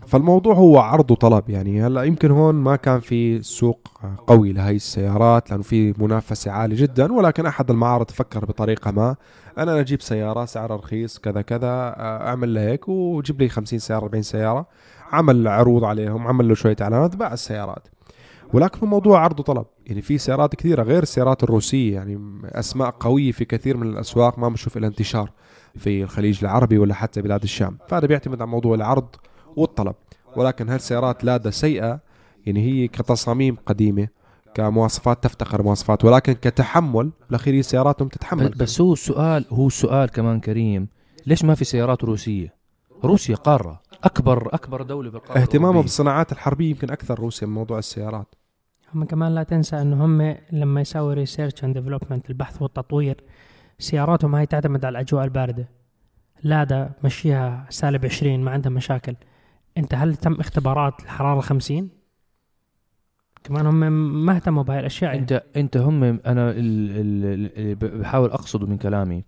[0.07, 3.89] فالموضوع هو عرض وطلب يعني هلأ يمكن هون ما كان في سوق
[4.27, 9.17] قوي لهي السيارات لأنه في منافسة عالية جدا ولكن أحد المعارض فكر بطريقة ما
[9.59, 14.03] أنا أجيب سيارة سعرها رخيص كذا كذا آه، أعمل لي هيك وجيب لي 50 سياره
[14.03, 14.67] 40 سيارة
[15.13, 17.89] عمل عروض عليهم عمل له شوية إعلانات باع السيارات
[18.53, 19.67] ولكن موضوع عرض وطلب.
[19.87, 24.49] يعني في سيارات كثيرة غير السيارات الروسية يعني أسماء قوية في كثير من الأسواق ما
[24.49, 25.31] بنشوف لها انتشار
[25.77, 27.79] في الخليج العربي ولا حتى بلاد الشام.
[27.89, 29.09] فهذا بيعتمد على موضوع العرض
[29.57, 29.95] والطلب.
[30.37, 32.01] ولكن هالسيارات لادا سيئة؟
[32.47, 34.09] يعني هي كتصاميم قديمة
[34.55, 38.49] كمواصفات تفتقر مواصفات ولكن كتحمل بالاخير هي سياراتهم تتحمل.
[38.49, 40.89] بس هو السؤال هو السؤال كمان كريم.
[41.27, 42.55] ليش ما في سيارات روسية؟
[43.05, 45.81] روسيا قارة أكبر أكبر دولة بالقارة الأوروبية.
[45.81, 48.35] بالصناعات الحربية يمكن أكثر روسيا من موضوع السيارات.
[48.95, 53.17] هم كمان لا تنسى انه هم لما يسوي research and development البحث والتطوير
[53.79, 55.69] سياراتهم هاي تعتمد على الأجواء الباردة.
[56.43, 59.15] لادا مشيها سالب 20 ما عندها مشاكل.
[59.79, 61.89] أنت هل تم اختبارات الحرارة 50
[63.45, 63.93] كمان هم
[64.25, 65.21] ما اهتموا بهاي الأشياء يعني.
[65.23, 66.57] انت أنت هم أنا ال-
[66.91, 69.25] ال- اللي بحاول أقصده من كلامي.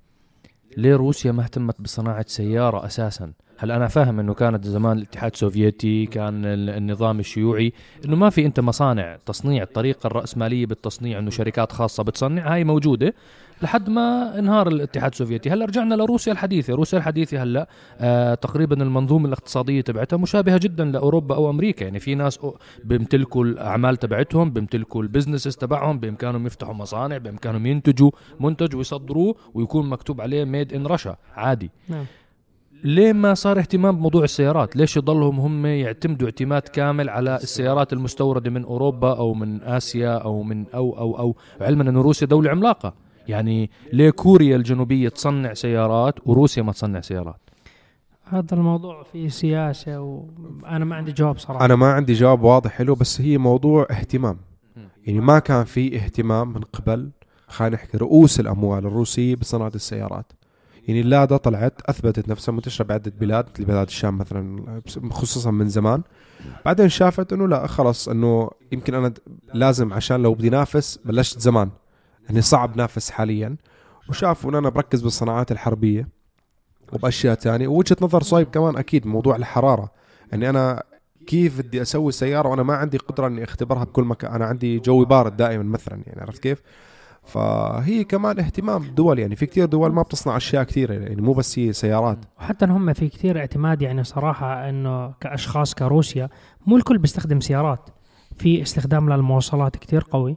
[0.76, 6.06] ليه روسيا ما اهتمت بصناعة سيارة أساسا؟ هل أنا فاهم إنه كانت زمان الاتحاد السوفيتي
[6.06, 7.72] كان ال- النظام الشيوعي
[8.04, 13.14] إنه ما في أنت مصانع تصنيع الطريقة الرأسمالية بالتصنيع إنه شركات خاصة بتصنع هاي موجودة
[13.62, 15.50] لحد ما انهار الاتحاد السوفيتي.
[15.50, 16.74] هلأ رجعنا لروسيا الحديثة.
[16.74, 21.84] روسيا الحديثة هلأ آه تقريبا المنظومة الاقتصادية تبعتها مشابهة جدا لأوروبا أو أمريكا.
[21.84, 22.38] يعني في ناس
[22.84, 29.88] بيمتلكوا الأعمال تبعتهم بيمتلكوا ال businesses تبعهم بإمكانهم يفتحوا مصانع بإمكانهم ينتجوا منتج ويصدروه ويكون
[29.88, 31.70] مكتوب عليه made in Russia عادي.
[31.88, 32.04] نعم.
[32.84, 38.50] ليه ما صار اهتمام بموضوع السيارات؟ ليش يضلهم هم يعتمدوا اعتماد كامل على السيارات المستوردة
[38.50, 42.94] من أوروبا أو من آسيا أو من أو أو أو علما أن روسيا دولة عملاقة.
[43.28, 47.40] يعني ليه كوريا الجنوبية تصنع سيارات وروسيا ما تصنع سيارات؟
[48.24, 51.64] هذا الموضوع فيه سياسة وأنا ما عندي جواب صراحة.
[51.64, 54.36] أنا ما عندي جواب واضح حلو بس هي موضوع اهتمام.
[55.06, 57.10] يعني ما كان في اهتمام من قبل.
[57.48, 60.32] خلينا نحكي رؤوس الأموال الروسية بصناعة السيارات.
[60.88, 66.02] يعني اللادا طلعت أثبتت نفسها منتشرة بعدة بلاد مثل بلاد الشام مثلا خصوصا من زمان.
[66.64, 69.14] بعدين شافت إنه لا خلص إنه يمكن أنا
[69.54, 71.70] لازم عشان لو بدي نافس بلشت زمان.
[72.28, 73.56] يعني صعب نافس حاليا.
[74.08, 76.08] وشافوا إن أنا بركز بالصناعات الحربية
[76.92, 77.68] وبأشياء تانية.
[77.68, 79.90] ووجهة نظر صايب كمان أكيد موضوع الحرارة.
[80.32, 80.82] يعني أنا
[81.26, 84.32] كيف بدي أسوي سيارة وأنا ما عندي قدرة إني أختبرها بكل مكان.
[84.32, 86.62] أنا عندي جوي بارد دائما مثلا يعني عرفت كيف؟
[87.26, 91.58] فهي كمان اهتمام دول يعني في كتير دول ما بتصنع أشياء كثيره يعني مو بس
[91.58, 92.18] هي سيارات.
[92.38, 96.28] وحتى هم في كثير اعتماد يعني صراحة إنه كأشخاص كروسيا
[96.66, 97.90] مو الكل بيستخدم سيارات.
[98.38, 100.36] في استخدام للمواصلات كثير قوي.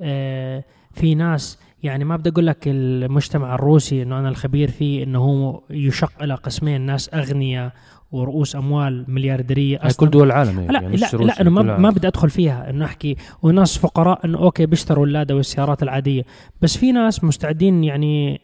[0.00, 5.18] آه، في ناس يعني ما بدي أقول لك المجتمع الروسي إنه أنا الخبير فيه إنه
[5.18, 7.72] هو يشق إلى قسمين ناس أغنياء
[8.12, 11.90] ورؤوس أموال مليارديرية هاي كل دول العالم هيك لا يعني لا, لا انه ما, ما.
[11.90, 13.16] بدي أدخل فيها إنه أحكي.
[13.42, 16.22] وناس فقراء إنه okay بيشتروا اللادا والسيارات العادية.
[16.62, 18.40] بس في ناس مستعدين يعني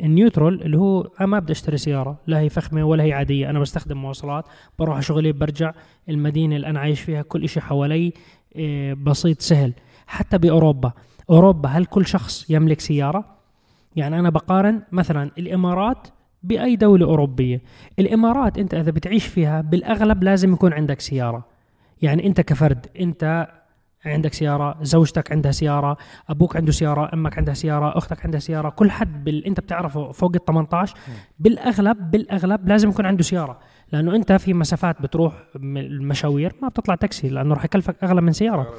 [0.00, 3.50] ال neutral اللي هو أنا ما بدي أشتري سيارة لا هي فخمة ولا هي عادية.
[3.50, 4.44] أنا بستخدم مواصلات
[4.78, 5.72] بروح شغلي برجع
[6.08, 8.12] المدينة اللي أنا عايش فيها كل شيء حوالي
[8.56, 9.72] إيه، بسيط سهل.
[10.06, 10.92] حتى بأوروبا.
[11.30, 13.24] أوروبا هل كل شخص يملك سيارة؟
[13.96, 16.08] يعني أنا بقارن مثلا الإمارات
[16.46, 17.62] بأي دولة أوروبية.
[17.98, 21.44] الإمارات أنت إذا بتعيش فيها بالأغلب لازم يكون عندك سيارة.
[22.02, 23.48] يعني أنت كفرد أنت
[24.06, 25.96] عندك سيارة زوجتك عندها سيارة
[26.28, 29.46] أبوك عنده سيارة أمك عندها سيارة أختك عندها سيارة كل حد بال...
[29.46, 30.96] أنت بتعرفه فوق ال 18
[31.38, 33.58] بالأغلب بالأغلب لازم يكون عنده سيارة.
[33.92, 38.74] لأنه أنت في مسافات بتروح المشاوير ما بتطلع تاكسي لأنه راح يكلفك أغلى من سيارة.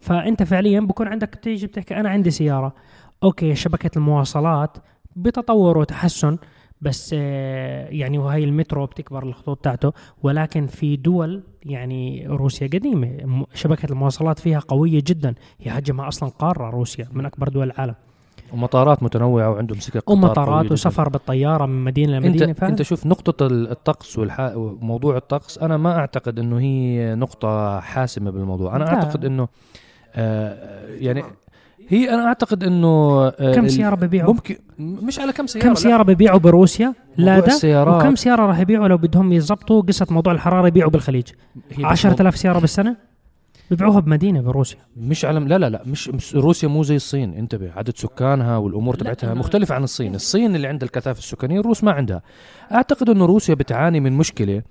[0.00, 2.74] فأنت فعليا بكون عندك بتيجي بتحكي أنا عندي سيارة.
[3.22, 4.76] أوكي شبكة المواصلات
[5.16, 6.38] بتطور وتحسن.
[6.82, 9.92] بس آه، يعني وهي المترو بتكبر الخطوط تاعته
[10.22, 16.28] ولكن في دول يعني روسيا قديمة م- شبكة المواصلات فيها قوية جدا هي حجمها أصلا
[16.28, 17.94] قارة روسيا من أكبر دول العالم
[18.52, 20.72] ومطارات متنوعة وعندهم سكك قطار ومطارات.
[20.72, 24.40] وسفر بالطيارة من مدينة لمدينة أنت؟ أنت شوف نقطة ال- الطقس والح...
[24.40, 28.88] وموضوع الطقس أنا ما أعتقد إنه هي نقطة حاسمة بالموضوع أنا.
[28.94, 29.48] أعتقد إنه
[30.14, 31.22] آه يعني
[31.88, 32.88] هي أنا أعتقد إنه
[33.26, 35.74] آه كم سيارة ببيعوا؟ ممكن مش على كم سيارة كم لا.
[35.74, 40.06] سيارة ببيعوا بروسيا؟ موضوع لا ده السيارات وكم سيارة راح يبيعوا لو بدهم يزبطوا قصة
[40.10, 41.24] موضوع الحرارة يبيعوا بالخليج؟
[41.72, 42.96] هي بس 10000 سيارة بالسنة؟
[43.70, 47.96] ببيعوها بمدينة بروسيا مش على لا لا لا مش, روسيا مو زي الصين انتبه عدد
[47.96, 52.22] سكانها والأمور لا، تبعتها مختلفة عن الصين الصين اللي عندها الكثافة السكانية الروس ما عندها
[52.72, 54.62] أعتقد إنه روسيا بتعاني من مشكلة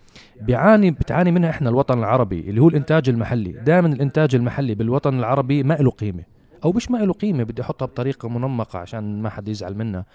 [0.41, 5.63] بيعاني بتعاني منها إحنا الوطن العربي اللي هو الإنتاج المحلي دائما الإنتاج المحلي بالوطن العربي
[5.63, 6.23] ما له قيمة
[6.65, 10.05] أو مش ما له قيمة بدي أحطها بطريقة منمقة عشان ما حد يزعل منها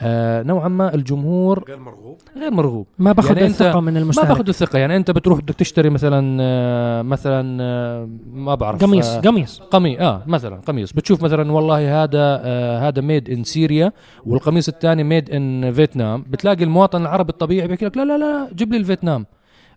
[0.00, 2.18] آه نوعا ما الجمهور غير مرغوب.
[2.36, 2.86] غير مرغوب.
[2.98, 4.78] ما باخذ يعني أنت الثقة من ما المستهلك باخذ الثقة.
[4.78, 9.60] يعني أنت بتروح بدك تشتري مثلا آه مثلا آه ما بعرف قميص آه قميص.
[9.60, 10.92] قميص آه مثلا قميص.
[10.92, 13.92] بتشوف مثلا والله هذا آه هذا ميد ان سوريا
[14.26, 18.72] والقميص الثاني ميد ان فيتنام بتلاقي المواطن العربي الطبيعي بيحكي لك لا لا لا جيب
[18.72, 19.26] لي الفيتنام.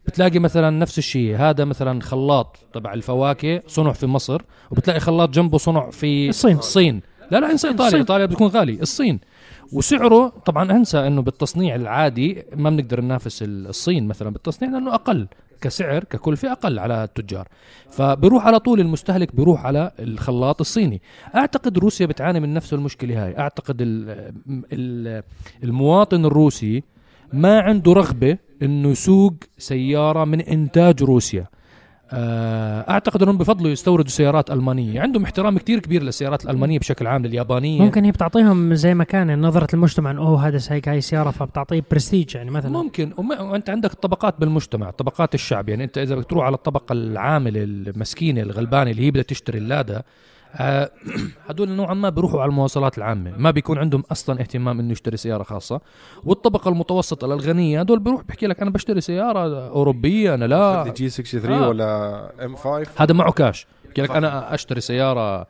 [0.08, 1.36] بتلاقي مثلا نفس الشيء.
[1.36, 4.42] هذا مثلا خلاط تبع الفواكه صنع في مصر
[4.72, 6.58] وبتلاقي خلاط جنبه صنع في الصين.
[6.58, 7.02] الصين.
[7.32, 7.98] لا لا انسى إيطاليا.
[7.98, 8.82] إيطاليا بتكون غالي.
[8.82, 9.20] الصين.
[9.74, 15.28] وسعره طبعا أنسى إنه بالتصنيع العادي ما بنقدر ننافس ال- الصين مثلا بالتصنيع لأنه أقل
[15.62, 17.48] كسعر ككلفه أقل على التجار.
[17.92, 21.02] فبيروح على طول المستهلك بيروح على الخلاط الصيني.
[21.36, 23.38] أعتقد روسيا بتعاني من نفس المشكلة هاي.
[23.40, 24.32] أعتقد ال
[24.74, 25.24] ال
[25.64, 26.84] المواطن الروسي
[27.34, 31.46] ما عنده رغبة انه يسوق سيارة من إنتاج روسيا.
[32.12, 35.02] آه، أعتقد أنهم بفضلوا يستوردوا سيارات ألمانية.
[35.02, 37.82] عندهم احترام كتير كبير للسيارات الألمانية بشكل عام لليابانية.
[37.82, 41.84] ممكن هي بتعطيهم زي ما كان نظرة المجتمع انه أوه هذا هيك هاي سيارة فبتعطيه
[41.92, 42.72] برستيج يعني مثلا.
[42.72, 43.14] ممكن.
[43.40, 45.70] وأنت عندك طبقات بالمجتمع طبقات الشعب.
[45.70, 50.04] يعني أنت إذا بتروح على الطبقة العاملة المسكينة الغلبانة اللي هي بدها تشتري اللادا
[51.50, 53.34] هدول نوعا ما بيروحوا على المواصلات العامة.
[53.38, 55.82] ما بيكون عندهم أصلا اهتمام إنه يشتري سيارة خاصة.
[56.24, 60.94] والطبقة المتوسطة للغنية هدول بيروح بيحكي لك أنا بشتري سيارة أوروبية أنا لا.
[60.96, 61.70] جي 63 آه.
[61.70, 65.48] ولا إم 5 هذا معه كاش بحكي لك أنا أشتري سيارة.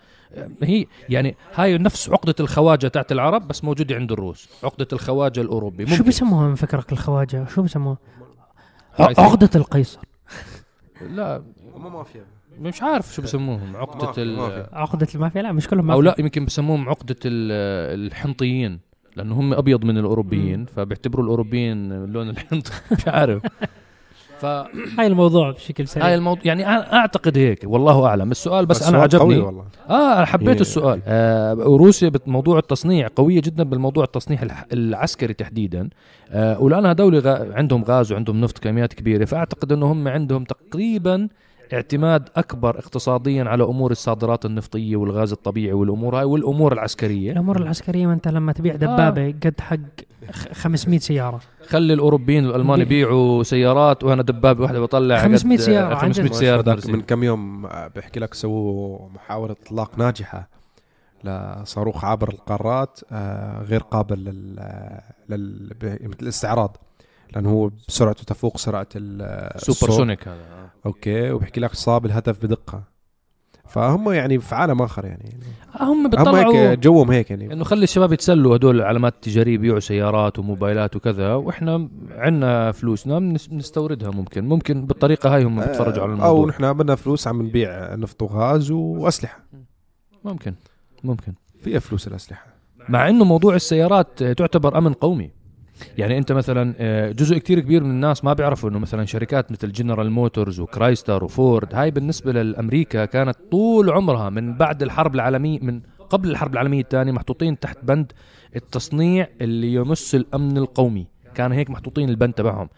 [0.63, 4.49] هي يعني هاي نفس عقدة الخواجة تاعت العرب بس موجودة عند الروس.
[4.63, 5.85] عقدة الخواجة الأوروبي.
[5.85, 6.03] شو ممكن.
[6.03, 7.97] بيسموها من فكرك الخواجة؟ شو بيسموها؟
[8.99, 9.99] عقدة القيصر.
[11.01, 11.43] لا.
[11.75, 12.36] هم مافيا.
[12.61, 14.65] مش عارف شو بسموهم عقدة ال.
[14.73, 16.11] عقدة المافيا؟ لا مش كلهم أو مافيا.
[16.11, 18.79] لا يمكن بسموهم عقدة ال- الحنطيين
[19.15, 23.41] لأنه هم أبيض من الأوروبيين فبيعتبروا الأوروبيين لون الحنط مش عارف.
[24.39, 24.67] فهاي
[24.99, 26.13] هاي الموضوع بشكل سريع.
[26.15, 28.31] الموضوع يعني أنا أعتقد هيك والله أعلم.
[28.31, 29.63] السؤال بس, أنا سؤال قوي عجبني والله.
[29.89, 30.61] آه أنا حبيت إيه.
[30.61, 31.01] السؤال.
[31.05, 35.89] آه روسيا بموضوع التصنيع قوية جدا بالموضوع التصنيع الح- العسكري تحديدا.
[36.31, 41.27] آه ولأنها دولة غا عندهم غاز وعندهم نفط كميات كبيرة فأعتقد إنه هم عندهم تقريبا
[41.73, 47.31] اعتماد أكبر اقتصاديا على أمور الصادرات النفطية والغاز الطبيعي والأمور هاي والأمور العسكرية.
[47.31, 49.77] الأمور العسكرية ما أنت لما تبيع دبابة قد حق
[50.31, 51.39] خ- 500 سيارة.
[51.67, 56.29] خلي الأوروبيين والألمان بي- يبيعوا سيارات وأنا دبابة واحدة بطلع 500 قد- سيارة، عن 500
[56.29, 56.33] جد.
[56.35, 56.91] سيارة هذاك درسي.
[56.91, 60.49] من كم يوم آه، بيحكي لك سووا محاولة إطلاق ناجحة
[61.23, 64.55] لصاروخ عبر القارات آه، غير قابل لل,
[65.29, 65.69] لل...
[66.03, 66.77] مثل الاستعراض.
[67.35, 69.91] لأنه هو سرعته تفوق سرعة ال- سوبر الصوت.
[69.91, 70.69] sonic هذا آه.
[70.85, 72.83] okay وبيحكي لك صاب الهدف بدقة.
[73.67, 75.37] فهم يعني في عالم آخر يعني.
[75.79, 77.53] آه، هم هم بيطلعوا هيك جوهم هيك يعني.
[77.53, 83.47] إنه خلي الشباب يتسلوا هدول العلامات التجارية يبيعوا سيارات وموبايلات وكذا وإحنا عندنا فلوسنا بنس-
[83.47, 84.45] بنستوردها ممكن.
[84.45, 86.47] ممكن بالطريقة هاي هم بيتفرجوا على أو الموضوع.
[86.49, 89.39] نحن بدنا فلوس عم نبيع نفط وغاز وأسلحة.
[90.23, 90.53] ممكن
[91.03, 91.33] ممكن.
[91.61, 92.45] فيها فلوس الأسلحة.
[92.89, 95.31] مع إنه موضوع السيارات آه، تعتبر أمن قومي.
[95.97, 99.71] يعني انت مثلا آه، جزء كتير كبير من الناس ما بيعرفوا إنه مثلا شركات مثل
[99.71, 105.81] جنرال موتورز وكرايسلر وفورد هاي بالنسبة للامريكا كانت طول عمرها من بعد الحرب العالمية من
[106.09, 108.11] قبل الحرب العالمية الثانية محطوطين تحت بند
[108.55, 111.07] التصنيع اللي يمس الأمن القومي.
[111.35, 112.69] كان هيك محطوطين البند تبعهم.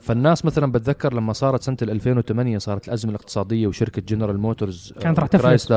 [0.00, 5.20] فالناس مثلا بتذكر لما صارت سنة 2008 صارت الأزمة الاقتصادية وشركة جنرال موتورز آه، كانت
[5.20, 5.72] رح تفلس.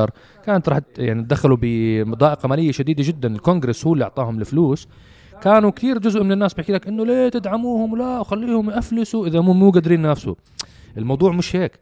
[0.46, 3.36] كانت راح يعني دخلوا بمضايقه مالية شديدة جدا.
[3.36, 4.88] الكونغرس هو اللي أعطاهم الفلوس.
[5.42, 9.54] كانوا كثير جزء من الناس بيحكي لك إنه ليه تدعموهم لا وخليهم يفلسوا إذا مو
[9.54, 10.36] مو قادرين ينافسوا.
[10.98, 11.80] الموضوع مش هيك.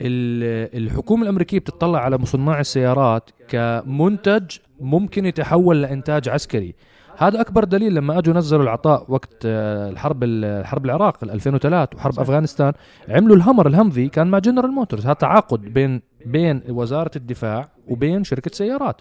[0.00, 6.74] ال- الحكومة الأمريكية بتطلع على مصنع السيارات كمنتج ممكن يتحول لإنتاج عسكري.
[7.18, 11.96] هذا أكبر دليل لما أجوا نزلوا العطاء وقت آه، الحرب ال- حرب العراق ال 2003
[11.96, 12.72] وحرب أفغانستان.
[13.08, 15.04] عملوا الهمر الهمفي كان مع جنرال موتورز.
[15.04, 19.00] هذا تعاقد بين بين وزارة الدفاع وبين شركة سيارات.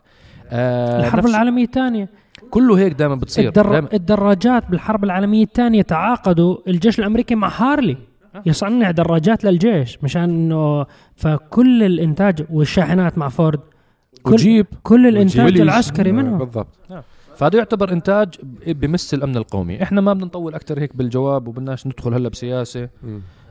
[0.49, 2.09] آه الحرب العالمية الثانية.
[2.49, 3.71] كله هيك دائما بتصير الدر...
[3.71, 3.87] دايماً.
[3.93, 7.97] الدراجات بالحرب العالمية الثانية تعاقدوا الجيش الأمريكي مع هارلي
[8.45, 13.59] يصنع دراجات للجيش مشان إنه فكل الإنتاج والشاحنات مع فورد
[14.23, 15.61] كل وجيب كل الإنتاج.
[15.61, 16.37] العسكري آه، منهم.
[16.37, 16.67] بالضبط.
[17.35, 18.27] فهذا يعتبر إنتاج
[18.67, 19.83] بمس الأمن القومي.
[19.83, 22.89] إحنا ما بدنا نطول أكثر هيك بالجواب وبدناش ندخل هلأ بسياسة.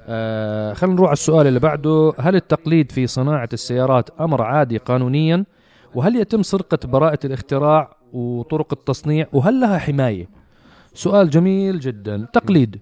[0.09, 2.13] آه خلينا نروح على السؤال اللي بعده.
[2.19, 5.45] هل التقليد في صناعة السيارات أمر عادي قانونيا؟
[5.95, 10.29] وهل يتم سرقة براءة الاختراع وطرق التصنيع وهل لها حماية؟
[10.95, 12.27] سؤال جميل جدا.
[12.33, 12.81] تقليد.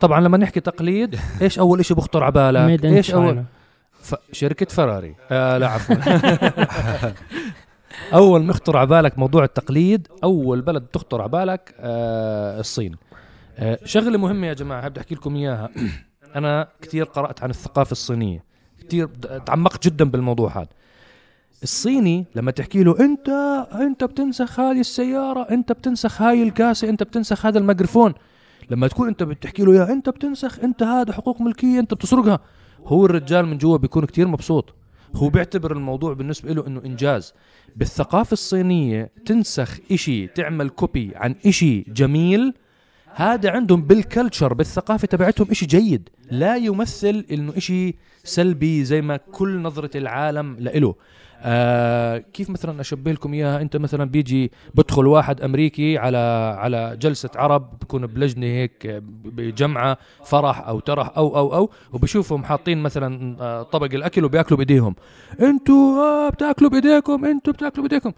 [0.00, 3.44] طبعا لما نحكي تقليد إيش أول شيء بخطر على بالك؟ إيش أول
[4.02, 4.14] ف...
[4.32, 5.14] شركة فراري.
[5.30, 5.96] آه لا عفوا.
[8.14, 12.96] أول ما يخطر على بالك موضوع التقليد أول بلد تخطر على بالك آه الصين.
[13.56, 15.70] آه شغلة مهمة يا جماعة بدي أحكي لكم إياها.
[16.36, 18.44] أنا كثير قرأت عن الثقافة الصينية.
[18.88, 19.06] كثير
[19.46, 20.68] تعمقت جدا بالموضوع هذا.
[21.62, 23.28] الصيني لما تحكي له أنت
[23.72, 28.14] أنت بتنسخ هذه السيارة أنت بتنسخ هاي الكاسة أنت بتنسخ هذا الميكروفون.
[28.70, 32.40] لما تكون أنت بتحكي له يا أنت بتنسخ أنت هذا حقوق ملكية أنت بتسرقها.
[32.86, 34.74] هو الرجال من جوا بيكون كتير مبسوط.
[35.14, 37.34] هو بيعتبر الموضوع بالنسبة له إنه إنجاز.
[37.76, 42.54] بالثقافة الصينية تنسخ إشي تعمل كوبي عن إشي جميل
[43.14, 46.08] هذا عندهم بالكلتشر بالثقافة تبعتهم إشي جيد.
[46.30, 47.94] لا يمثل إنه إشي
[48.24, 50.94] سلبي زي ما كل نظرة العالم لإله.
[51.42, 56.18] آه كيف مثلا أشبه لكم إياها؟ أنت مثلا بيجي بدخل واحد أمريكي على
[56.58, 62.78] على جلسة عرب بكون بلجنة هيك بجمعة فرح أو ترح أو أو أو وبشوفهم حاطين
[62.82, 64.94] مثلا آه، طبق الأكل وبيأكلوا بإيديهم.
[65.40, 68.12] أنتوا آه بتأكلوا بإيديكم أنتوا بتأكلوا بإيديكم.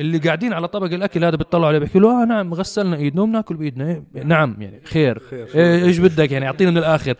[0.00, 3.54] اللي قاعدين على طبق الأكل هذا بيطلعوا عليه بيحكوا له آه نعم غسلنا إيدنا وبناكل
[3.54, 4.02] بإيدنا.
[4.16, 5.22] إيه، نعم يعني خير.
[5.32, 7.14] إيه، إيش بدك يعني؟ اعطينا من الآخر.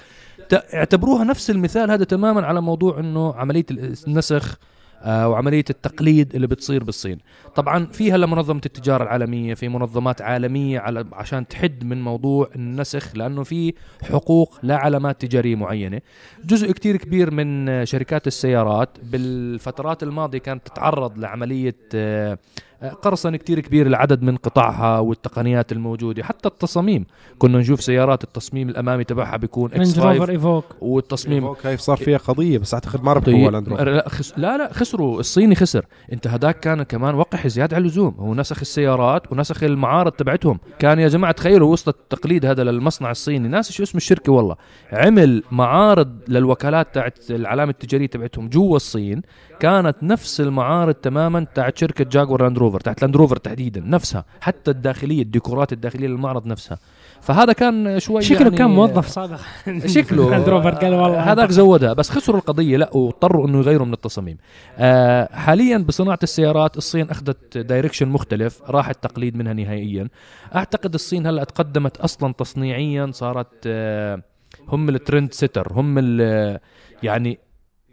[0.52, 3.66] اعتبروها نفس المثال هذا تماما على موضوع إنه عملية
[4.06, 4.58] النسخ.
[5.02, 7.18] آه، وعملية التقليد اللي بتصير بالصين.
[7.54, 13.16] طبعا في هلا منظمة التجارة العالمية في منظمات عالمية على عشان تحد من موضوع النسخ
[13.16, 16.00] لأنه في حقوق لعلامات تجارية معينة.
[16.44, 22.38] جزء كتير كبير من شركات السيارات بالفترات الماضية كانت تتعرض لعملية آه، آه،
[23.02, 27.06] قرصنة كتير كبير العدد من قطعها والتقنيات الموجودة حتى التصاميم.
[27.38, 31.96] كنا نشوف سيارات التصميم الأمامي تبعها بيكون إكس رينج 5 روفر ايفوك والتصميم كيف صار
[31.96, 34.38] فيها قضية بس أعتقد ما ربحوا طيب ولا اندرو لا, خس...
[34.38, 35.86] لا لا خسروا الصيني خسر.
[36.12, 38.14] انت هداك كان كمان وقح زيادة على اللزوم.
[38.18, 40.58] هو نسخ السيارات ونسخ المعارض تبعتهم.
[40.78, 43.48] كان يا جماعة تخيلوا وصل التقليد هذا للمصنع الصيني.
[43.48, 44.56] ناس شو اسم الشركة والله؟
[44.92, 49.22] عمل معارض للوكالات تاعت العلامة التجارية تبعتهم جوا الصين.
[49.60, 54.70] كانت نفس المعارض تماما تاعت شركة جاكوار لاند روفر تاعت لاند روفر تحديدا نفسها حتى
[54.70, 56.78] الداخلية الديكورات الداخلية للمعرض نفسها.
[57.20, 59.40] فهذا كان شوي شكله يعني كان موظف سابق
[59.96, 60.30] شكله.
[60.30, 61.32] لاند روفر قال والله.
[61.32, 61.92] هذاك زودها.
[61.92, 64.36] بس خسروا القضية لا واضطروا إنه يغيروا من التصاميم.
[64.78, 70.08] آه حاليا بصناعة السيارات الصين أخذت direction مختلف راح التقليد منها نهائيا.
[70.54, 74.22] أعتقد الصين هلأ تقدمت أصلا تصنيعيا صارت آه
[74.68, 76.58] هم الترند سيتر هم ال-
[77.02, 77.38] يعني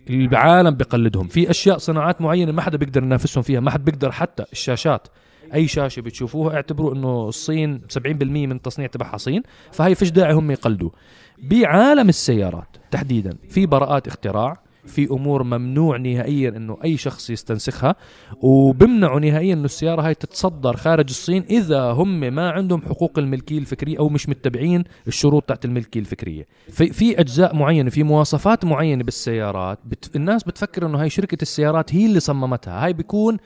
[0.10, 4.46] العالم بقلدهم في أشياء صناعات معينة ما حدا بيقدر ينافسهم فيها ما حدا بيقدر حتى
[4.52, 5.08] الشاشات.
[5.54, 10.52] أي شاشة بتشوفوها اعتبروا إنه الصين 70% من التصنيع تبعها صين فهي فيش داعي هم
[10.52, 10.90] يقلدوا
[11.44, 17.96] بعالم السيارات تحديدا في براءات اختراع في أمور ممنوع نهائيا إنه أي شخص يستنسخها
[18.42, 24.00] وبمنعوا نهائيا إنه السيارة هاي تتصدر خارج الصين إذا هم ما عندهم حقوق الملكية الفكرية
[24.00, 26.48] أو مش متبعين الشروط تاعت الملكية الفكرية.
[26.72, 31.96] في في أجزاء معينة في مواصفات معينة بالسيارات بت الناس بتفكر إنه هاي شركة السيارات
[31.96, 32.86] هي اللي صممتها.
[32.86, 33.38] هاي بيكون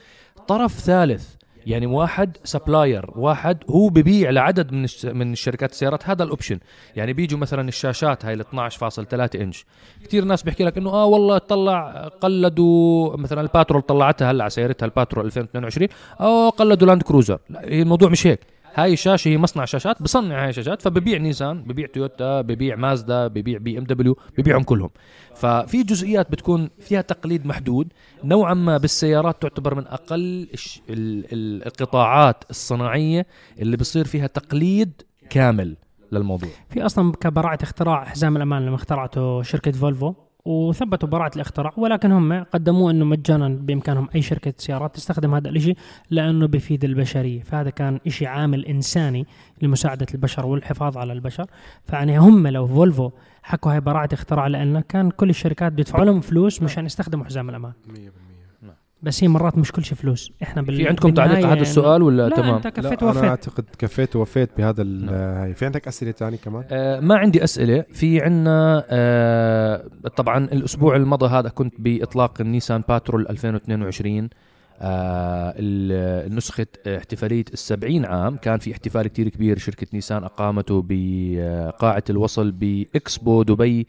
[0.47, 1.36] طرف ثالث.
[1.67, 6.59] يعني واحد supplier واحد هو ببيع لعدد من من الشركات السيارات هذا ال option
[6.95, 9.65] يعني بيجوا مثلا الشاشات هاي ال 12.3 إنش.
[10.03, 14.85] كثير ناس بيحكي لك إنه آه والله طلع قلدوا مثلا الباترول طلعتها هلأ على سيارتها
[14.85, 15.87] الباترول 2022
[16.19, 18.39] آه قلدوا لاند كروزر لا الموضوع مش هيك.
[18.77, 23.57] هاي الشاشه هي مصنع شاشات بصنع هاي الشاشات فببيع نيسان ببيع تويوتا ببيع مازدا ببيع
[23.57, 24.89] بي إم دبليو ببيعهم كلهم.
[25.35, 30.47] ففي جزئيات بتكون فيها تقليد محدود نوعا ما بالسيارات تعتبر من أقل
[30.89, 33.27] القطاعات الصناعية
[33.59, 35.75] اللي بصير فيها تقليد كامل
[36.11, 36.49] للموضوع.
[36.69, 40.13] في أصلا كبراعة اختراع حزام الأمان لما اخترعته شركة فولفو.
[40.47, 45.77] وثبتوا براعه الاختراع ولكن هم قدموه أنه مجانا بإمكانهم أي شركة سيارات تستخدم هذا الشيء
[46.09, 47.41] لأنه بيفيد البشرية.
[47.41, 49.25] فهذا كان شيء عامل إنساني
[49.61, 51.45] لمساعدة البشر والحفاظ على البشر.
[51.87, 53.11] فيعني هم لو فولفو
[53.43, 57.73] حكوا هاي براعه اختراع لأن كان كل الشركات بيدفعوا لهم فلوس مشان يستخدموا حزام الأمان.
[59.01, 60.31] بس هي مرات مش كل شيء فلوس.
[60.43, 60.75] إحنا بال...
[60.77, 63.23] في عندكم تعليق على هذا السؤال ولا لا تمام؟ أنت كفيت لا أنا ووفيت.
[63.23, 65.15] أعتقد كفيت ووفيت بهذا ال- نعم.
[65.15, 65.53] هاي.
[65.53, 67.83] في عندك أسئلة ثانية كمان؟ آه ما عندي أسئلة.
[67.93, 69.83] في عنا آه
[70.15, 74.29] طبعا الأسبوع المضى هذا كنت بإطلاق النيسان باترول 2022
[74.81, 78.35] آه ال- نسخة احتفالية السبعين عام.
[78.37, 79.57] كان في احتفال كتير كبير.
[79.57, 83.87] شركة نيسان أقامته بقاعة الوصل بإكسبو دبي.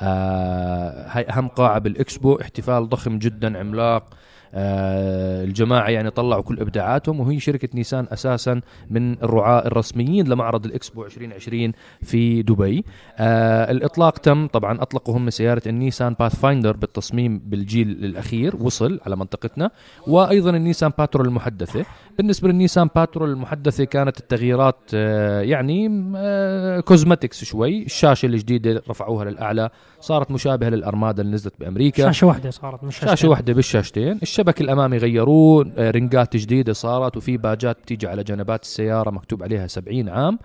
[0.00, 2.34] آه هاي أهم قاعة بالإكسبو.
[2.40, 4.14] احتفال ضخم جدا عملاق.
[4.58, 11.04] آه الجماعة يعني طلعوا كل إبداعاتهم وهي شركة نيسان أساسا من الرعاة الرسميين لمعرض الإكسبو
[11.04, 12.84] 2020 في دبي.
[13.18, 19.16] آه الإطلاق تم طبعا أطلقوا هم سيارة النيسان باث فايندر بالتصميم بالجيل الأخير وصل على
[19.16, 19.70] منطقتنا
[20.06, 21.84] وأيضا النيسان باترول المحدثة.
[22.18, 25.88] بالنسبة للنيسان باترول المحدثة كانت التغييرات آه يعني
[26.82, 27.82] cosmetics شوي.
[27.82, 32.06] الشاشة الجديدة رفعوها للأعلى صارت مشابهة للأرمادا اللي نزلت بأمريكا.
[32.06, 34.18] شاشة واحدة صارت مش شاشة واحدة بالشاشتين.
[34.46, 39.66] الشبك الأمامي غيروه آه، رنجات جديدة صارت وفي باجات بتيجي على جنبات السيارة مكتوب عليها
[39.66, 40.38] 70 عام.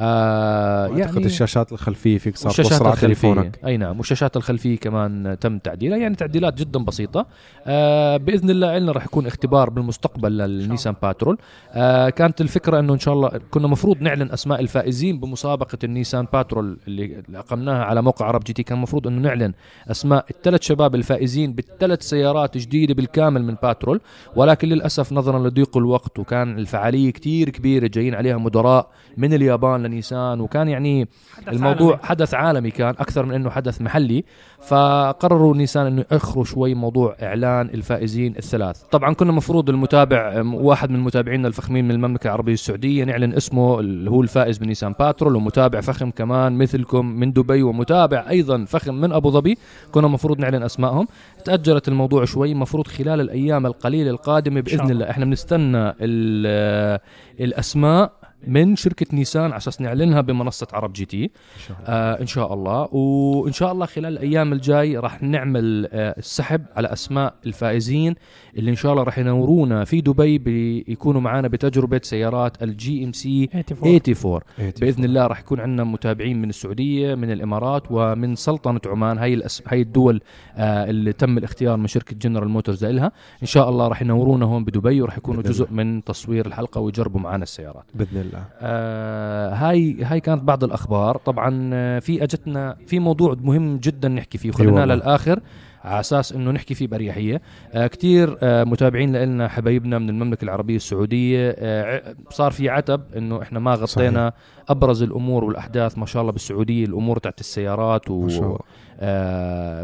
[0.00, 3.32] آه أعتقد الشاشات الخلفية فيك صار والشاشات توصل على الخلفية.
[3.32, 5.98] تليفونك أي نعم والشاشات الخلفية كمان تم تعديلها.
[5.98, 7.26] يعني تعديلات جدا بسيطة.
[7.66, 11.38] آه بإذن الله لنا راح يكون اختبار بالمستقبل للنيسان باترول.
[11.72, 16.78] آه كانت الفكرة إنه إن شاء الله كنا مفروض نعلن أسماء الفائزين بمسابقة النيسان باترول
[16.88, 18.62] اللي اللي أقمناها على موقع عرب جي تي.
[18.62, 19.52] كان المفروض إنه نعلن
[19.90, 24.00] أسماء الثلاث شباب الفائزين بالثلاث سيارات جديدة بالكامل من باترول.
[24.36, 30.40] ولكن للأسف نظرا لضيق الوقت وكان الفعالية كتير كبيرة جايين عليها مدراء من اليابان لنيسان
[30.40, 31.08] وكان يعني
[31.48, 32.06] الموضوع عالمي.
[32.06, 34.24] حدث عالمي كان أكثر من إنه حدث محلي.
[34.68, 38.82] فقرروا نيسان إنه يأخروا شوي موضوع إعلان الفائزين الثلاث.
[38.82, 44.10] طبعا كنا مفروض المتابع واحد من متابعينا الفخمين من المملكة العربية السعودية نعلن اسمه اللي
[44.10, 49.30] هو الفائز بنيسان باترول ومتابع فخم كمان مثلكم من دبي ومتابع أيضا فخم من أبو
[49.30, 49.58] ظبي.
[49.92, 51.06] كنا مفروض نعلن أسمائهم.
[51.44, 55.10] تاجلت الموضوع شوي مفروض خلال الأيام القليلة القادمة بإذن الله.
[55.10, 57.00] إحنا بنستنى ال-
[57.40, 58.12] الأسماء
[58.46, 61.24] من شركة نيسان على أساس نعلنها بمنصة عرب جي تي.
[61.24, 61.30] إن
[61.66, 61.88] شاء الله.
[61.88, 62.94] آه إن شاء الله.
[62.94, 68.14] وإن شاء الله خلال الأيام الجاي راح نعمل آه السحب على أسماء الفائزين
[68.56, 74.00] اللي إن شاء الله راح ينورونا في دبي بيكونوا معنا بتجربة سيارات ال GMC 84
[74.06, 79.18] 84 بإذن الله راح يكون عندنا متابعين من السعودية من الإمارات ومن سلطنة عمان.
[79.18, 79.62] هاي الأس...
[79.66, 80.20] هاي الدول
[80.56, 83.12] آه اللي تم الاختيار من شركة جنرال موتورز لها.
[83.42, 87.42] إن شاء الله راح ينورونا هون بدبي وراح يكونوا جزء من تصوير الحلقة ويجربوا معنا
[87.42, 87.84] السيارات.
[87.94, 88.27] بإذن الله.
[88.60, 91.16] آه هاي هاي كانت بعض الأخبار.
[91.16, 94.94] طبعا آه، في اجتنا في موضوع مهم جدا نحكي فيه وخليناه والله.
[94.94, 95.40] للآخر
[95.84, 97.40] على أساس إنه نحكي فيه بأريحية.
[97.72, 101.54] آه كثير آه متابعين لنا حبايبنا من المملكة العربية السعودية.
[101.58, 104.32] آه صار في عتب إنه إحنا ما غطينا
[104.68, 108.54] أبرز الأمور والأحداث ما شاء الله بالسعودية الأمور تاعت السيارات ما شاء الله.
[108.54, 108.60] آه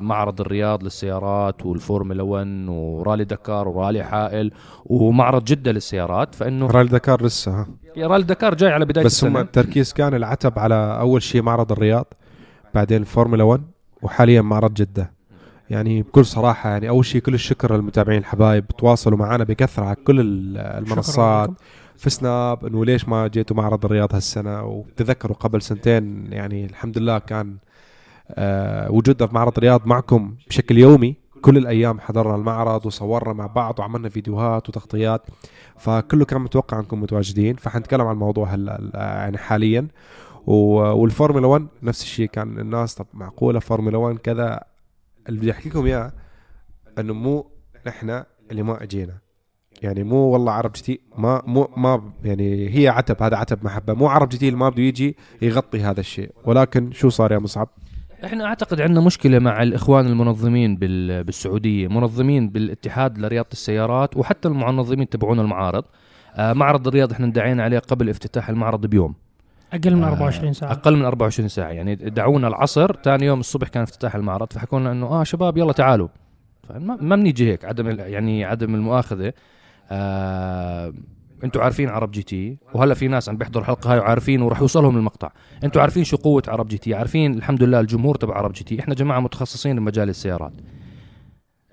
[0.01, 4.51] معرض الرياض للسيارات والفورمولا 1 ورالي دكار ورالي حائل
[4.87, 7.67] ومعرض جدة للسيارات فإنه رالي دكار لسه ها؟
[7.99, 12.07] رالي دكار جاي على بداية بس هم التركيز كان العتب على أول شيء معرض الرياض
[12.75, 13.63] بعدين الفورمولا 1
[14.03, 15.13] وحاليا معرض جدة.
[15.71, 20.21] يعني بكل صراحة يعني أول شيء كل الشكر للمتابعين الحبايب تواصلوا معنا بكثرة على كل
[20.21, 21.51] ال- المنصات.
[21.97, 27.19] في سناب إنه ليش ما جيتوا معرض الرياض هالسنة؟ وتذكروا قبل سنتين يعني الحمد لله
[27.19, 27.59] كان آه
[28.91, 31.25] وجودنا في معرض الرياض معكم بشكل يومي.
[31.43, 35.23] كل الأيام حضرنا المعرض وصورنا مع بعض وعملنا فيديوهات وتغطيات.
[35.77, 37.57] فكله كان متوقع أنكم متواجدين.
[37.57, 39.89] فحنتكلم عن الموضوع هلا يعني حاليا.
[40.47, 42.27] والفورمولا 1 نفس الشيء.
[42.27, 44.61] كان الناس طب معقولة فورمولا 1 كذا؟
[45.29, 46.13] اللي بدي أحكي لكم إياه
[46.99, 47.47] إنه مو
[47.87, 49.19] نحن اللي ما إجينا.
[49.83, 53.95] يعني مو والله عرب جي تي ما مو ما يعني هي عتب هذا عتب محبة.
[53.95, 56.31] مو عرب جي تي اللي ما بده يجي يغطي هذا الشيء.
[56.45, 57.69] ولكن شو صار يا مصعب؟
[58.25, 65.09] إحنا أعتقد عندنا مشكلة مع الإخوان المنظمين بال- بالسعودية منظمين بالاتحاد لرياضة السيارات وحتى المنظمين
[65.09, 65.85] تبعون المعارض.
[66.37, 69.15] آه معرض الرياض إحنا دعينا عليه قبل افتتاح المعرض بيوم.
[69.73, 70.73] أقل من آه، 24 ساعة.
[70.73, 71.69] أقل من 24 ساعة.
[71.71, 75.73] يعني دعونا العصر ثاني يوم الصبح كان افتتاح المعرض فحكوا لنا إنه آه شباب يلا
[75.73, 76.09] تعالوا.
[76.81, 79.33] ما بنيجي هيك عدم يعني عدم المؤاخذة.
[79.91, 80.93] آه
[81.45, 84.97] أنتوا عارفين عرب جي تي وهلا في ناس عم بيحضروا الحلقة هاي وعارفين وراح يوصلهم
[84.97, 85.31] المقطع.
[85.65, 88.81] أنتوا عارفين شو قوة عرب جي تي عارفين الحمد لله الجمهور تبع عرب جي تي.
[88.81, 90.53] إحنا جماعة متخصصين بمجال السيارات.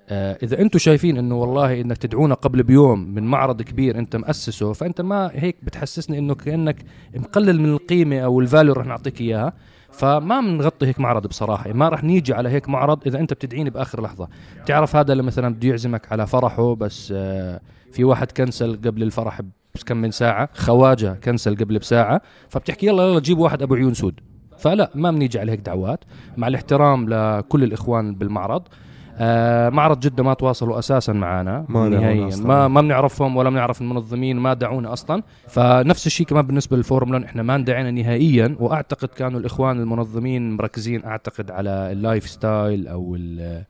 [0.10, 4.74] آه إذا أنتوا شايفين إنه والله إنك تدعونا قبل بيوم من معرض كبير أنت مؤسسه
[4.74, 6.86] فأنت ما هيك بتحسسني إنه كأنك
[7.16, 9.54] مقلل من القيمة أو ال value رح نعطيك إياها.
[9.92, 13.70] فما بنغطي هيك معرض بصراحة يعني ما رح نيجي على هيك معرض إذا أنت بتدعيني
[13.70, 14.28] بآخر لحظة.
[14.66, 17.62] تعرف هذا اللي مثلا بده يعزمك على فرحه بس آه
[17.92, 19.42] في واحد كنسل قبل الفرح
[19.76, 23.94] بس كم من ساعة خواجة كنسل قبل بساعة فبتحكي يلا يلا جيب واحد أبو عيون
[23.94, 24.20] سود.
[24.58, 26.04] فلا ما بنيجي على هيك دعوات.
[26.38, 28.64] مع الاحترام لكل الإخوان بالمعرض.
[29.24, 32.28] آه معرض جدة ما تواصلوا أساسا معنا ما نهائيا.
[32.28, 32.48] أصلاً.
[32.48, 35.24] ما ما بنعرفهم ولا بنعرف المنظمين ما دعونا أصلا.
[35.48, 38.56] فنفس الشيء كمان بالنسبة للفورمولا إحنا ما اندعينا نهائيا.
[38.60, 43.64] وأعتقد كانوا الإخوان المنظمين مركزين أعتقد على ال lifestyle أو ال ال-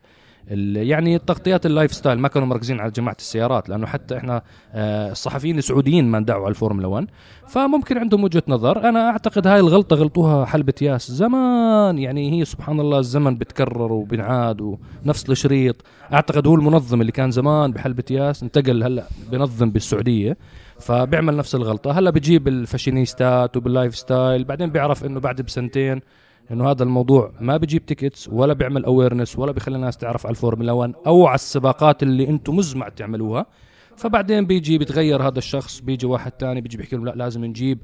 [0.47, 4.41] يعني تغطيات ال lifestyle ما كانوا مركزين على جماعة السيارات لأنه حتى إحنا
[4.73, 7.07] آه، الصحفيين السعوديين ما ندعوا على الفورمولا 1
[7.47, 8.89] فممكن عندهم وجهة نظر.
[8.89, 11.11] أنا أعتقد هاي الغلطة غلطوها حلبة ياس.
[11.11, 15.75] زمان يعني هي سبحان الله الزمن بتكرر وبنعاد ونفس الشريط.
[16.13, 20.37] أعتقد هو المنظم اللي كان زمان بحلبة ياس انتقل هلأ بنظم بالسعودية
[20.79, 21.91] فبيعمل نفس الغلطة.
[21.91, 26.01] هلأ بجيب الفاشينيستات وبال lifestyle بعدين بيعرف إنه بعد بسنتين
[26.51, 30.71] إنه هذا الموضوع ما بيجيب tickets ولا بيعمل awareness ولا بيخلي الناس تعرف على الفورمولا
[30.71, 33.45] 1 أو على السباقات اللي أنتم مزمع تعملوها.
[33.95, 37.79] فبعدين بيجي بيتغير هذا الشخص بيجي واحد تاني بيجي بيحكي لهم لا لازم نجيب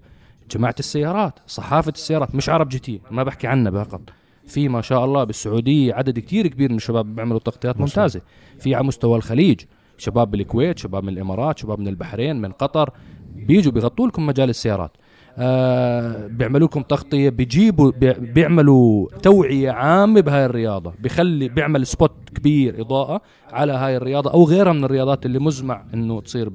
[0.51, 4.01] جماعة السيارات صحافة السيارات مش عرب جي تي ما بحكي عنها فقط.
[4.47, 8.21] في ما شاء الله بالسعودية عدد كتير كبير من الشباب بيعملوا تغطيات ممتازة.
[8.59, 9.61] في على مستوى الخليج
[9.97, 12.89] شباب بالكويت شباب من الإمارات شباب من البحرين من قطر
[13.35, 14.91] بيجوا بيغطوا لكم مجال السيارات.
[15.39, 20.93] آه بيعملوا لكم تغطية بيجيبوا بي- بيعملوا توعية عامة بهاي الرياضة.
[20.99, 23.21] بيخلي بيعمل spot كبير إضاءة
[23.51, 26.49] على هاي الرياضة أو غيرها من الرياضات اللي مزمع إنه تصير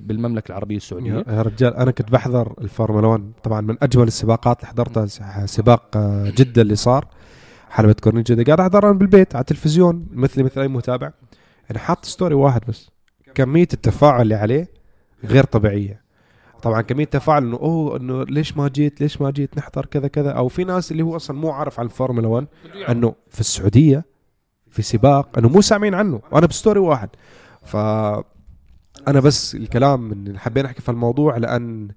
[0.00, 1.24] بالمملكة العربية السعودية.
[1.28, 5.06] يا رجال أنا كنت بحضر الفورمولا 1 طبعا من أجمل السباقات اللي حضرتها
[5.46, 7.06] سباق آه، جدة اللي صار
[7.70, 11.10] حلبة كورنيش جده قاعد احضر أنا بالبيت على التلفزيون مثلي مثل أي متابع
[11.70, 12.90] أنا حاط story واحد بس.
[13.34, 14.68] كمية التفاعل اللي عليه
[15.24, 16.07] غير طبيعية.
[16.62, 20.30] طبعا كميه تفاعل إنه أوه إنه ليش ما جيت ليش ما جيت نحضر كذا كذا.
[20.30, 22.46] أو في ناس اللي هو أصلا مو عارف عن الفورمولا 1
[22.88, 24.04] إنه في السعودية
[24.70, 26.20] في سباق إنه مو سامعين عنه.
[26.30, 27.08] وأنا ب story واحد.
[27.62, 27.76] ف
[29.08, 31.88] أنا بس الكلام من حبينا نحكي في الموضوع لأن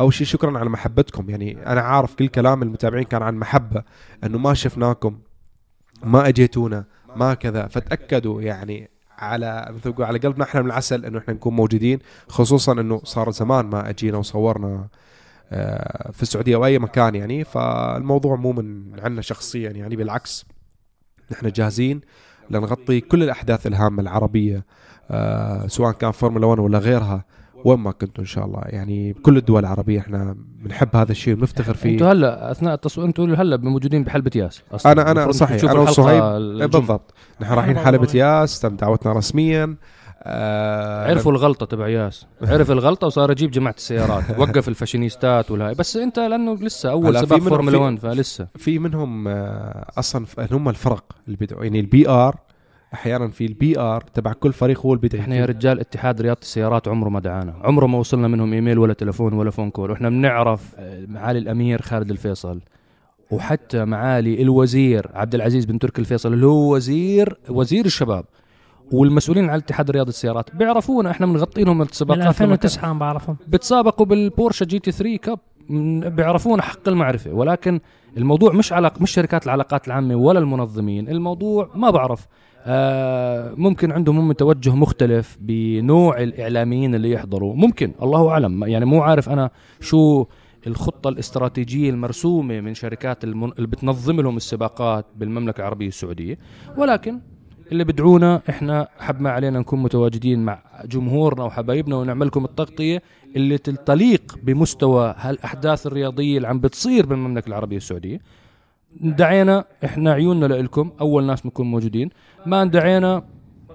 [0.00, 1.30] أول شيء شكرا على محبتكم.
[1.30, 3.82] يعني أنا عارف كل كلام المتابعين كان عن محبة
[4.24, 5.18] إنه ما شفناكم
[6.04, 6.84] ما أجيتونا
[7.16, 7.66] ما كذا.
[7.66, 11.98] فتأكدوا يعني على مثل على قلبنا إحنا من العسل إنه إحنا نكون موجودين
[12.28, 14.88] خصوصا إنه صار زمان ما أجينا وصورنا
[15.52, 17.44] آه، في السعودية أو أي مكان يعني.
[17.44, 20.46] فالموضوع مو من عنا شخصيا يعني بالعكس
[21.32, 22.00] نحن جاهزين
[22.50, 24.64] لنغطي كل الأحداث الهامة العربية
[25.10, 27.24] آه، سواء كان فورمولا 1 ولا غيرها.
[27.64, 28.60] وين ما كنتوا إن شاء الله.
[28.64, 31.92] يعني بكل الدول العربية إحنا بنحب هذا الشيء ونفتخر فيه.
[31.92, 34.92] إنتوا هلأ أثناء التصوير إنتوا هلأ موجودين بحلبة ياس أصلاً.
[34.92, 36.22] أنا أنا صحيح أنا وصهيب
[36.60, 37.14] إيه بالضبط.
[37.40, 38.08] نحن رايحين والله.
[38.14, 39.76] ياس تم دعوتنا رسميا.
[40.22, 42.26] آه عرفوا الغلطة تبع ياس.
[42.42, 44.24] عرف الغلطة وصار يجيب جماعة السيارات.
[44.40, 48.46] وقف الفاشينيستات والهاي بس أنت لأنه لسه أول سباق فورمولا في- 1 فلسه.
[48.56, 51.64] في منهم آه أصلا هم الفرق اللي بيدعوا.
[51.64, 52.36] يعني ال PR
[52.94, 55.44] أحيانا في ال PR تبع كل فريق هو اللي بيدعي إحنا يا.
[55.44, 57.54] رجال اتحاد رياضة السيارات عمره ما دعانا.
[57.62, 59.90] عمره ما وصلنا منهم إيميل ولا تلفون ولا phone call.
[59.90, 62.60] وإحنا بنعرف آه، معالي الأمير خالد الفيصل.
[63.30, 68.24] وحتى معالي الوزير عبد العزيز بن تركي الفيصل اللي هو وزير وزير الشباب.
[68.92, 70.56] والمسؤولين على اتحاد رياضة السيارات.
[70.56, 73.36] بيعرفونا إحنا بنغطي لهم السباقات لما 2009 أنا بعرفهم.
[73.48, 75.38] بتسابقوا بالبورشة GT 3 Cup.
[76.16, 77.32] بيعرفونا حق المعرفة.
[77.32, 77.80] ولكن
[78.16, 81.08] الموضوع مش علاق مش شركات العلاقات العامة ولا المنظمين.
[81.08, 82.26] الموضوع ما بعرف.
[83.56, 87.54] ممكن عندهم هم توجه مختلف بنوع الإعلاميين اللي يحضروا.
[87.54, 88.64] ممكن الله أعلم.
[88.64, 89.50] يعني مو عارف أنا
[89.80, 90.26] شو
[90.66, 93.52] الخطة الاستراتيجية المرسومة من شركات المن...
[93.52, 96.38] اللي بتنظم لهم السباقات بالمملكة العربية السعودية.
[96.76, 97.20] ولكن
[97.72, 103.02] اللي بدعونا إحنا حب ما علينا نكون متواجدين مع جمهورنا وحبايبنا ونعمل لكم التغطية
[103.36, 108.20] اللي تليق بمستوى هالأحداث الرياضية اللي عم بتصير بالمملكة العربية السعودية.
[109.00, 112.10] دعينا إحنا عيوننا لكم أول ناس بنكون موجودين.
[112.46, 113.22] ما اندعينا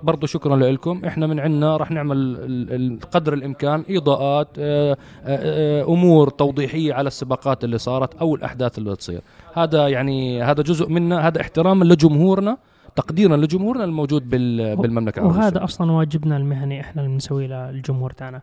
[0.04, 6.30] برضو شكرا لكم إحنا من عندنا راح نعمل قدر الإمكان إضاءات آه، آه، آه، أمور
[6.30, 9.22] توضيحية على السباقات اللي صارت أو الأحداث اللي بتصير
[9.54, 12.58] هذا يعني هذا جزء منا هذا احتراما لجمهورنا
[12.96, 15.40] تقديرا لجمهورنا الموجود بال- بالمملكة العربية.
[15.40, 15.64] وهذا.
[15.64, 18.42] أصلا واجبنا المهني إحنا اللي بنسويه للجمهور تاعنا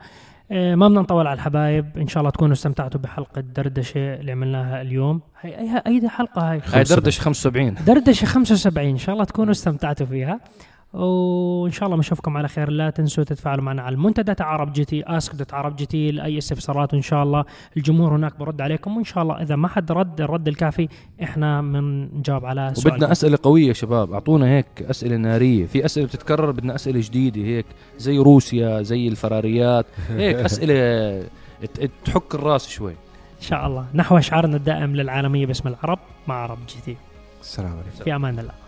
[0.50, 1.86] ما بدنا نطول على الحبايب.
[1.96, 5.20] إن شاء الله تكونوا استمتعتوا بحلقة دردشة اللي عملناها اليوم.
[5.40, 10.06] هي اي أي حلقة هاي؟ هاي دردش 75 دردشة 75 إن شاء الله تكونوا استمتعتوا
[10.06, 10.40] فيها.
[10.92, 12.70] وإن شاء الله بنشوفكم على خير.
[12.70, 16.10] لا تنسوا تتفاعلوا معنا على المنتدى تاع عرب جي تي آسك دوت عرب جي تي
[16.10, 16.94] لأي استفسارات.
[16.94, 17.44] وإن شاء الله
[17.76, 18.96] الجمهور هناك برد عليكم.
[18.96, 20.88] وإن شاء الله إذا ما حد رد الرد الكافي
[21.22, 24.12] إحنا بنجاوب على سؤالكم وبدنا أسئلة قوية يا شباب.
[24.12, 25.66] أعطونا هيك أسئلة نارية.
[25.66, 27.66] في أسئلة بتتكرر بدنا أسئلة جديدة هيك
[27.98, 29.86] زي روسيا زي الفراريات.
[30.08, 31.28] هيك أسئلة
[32.04, 32.92] تحك الراس شوي.
[32.92, 33.86] إن شاء الله.
[33.94, 36.96] نحو شعارنا الدائم للعالمية باسم العرب مع عرب جي تي.
[37.40, 38.04] السلام عليكم.
[38.04, 38.59] في أمان الله.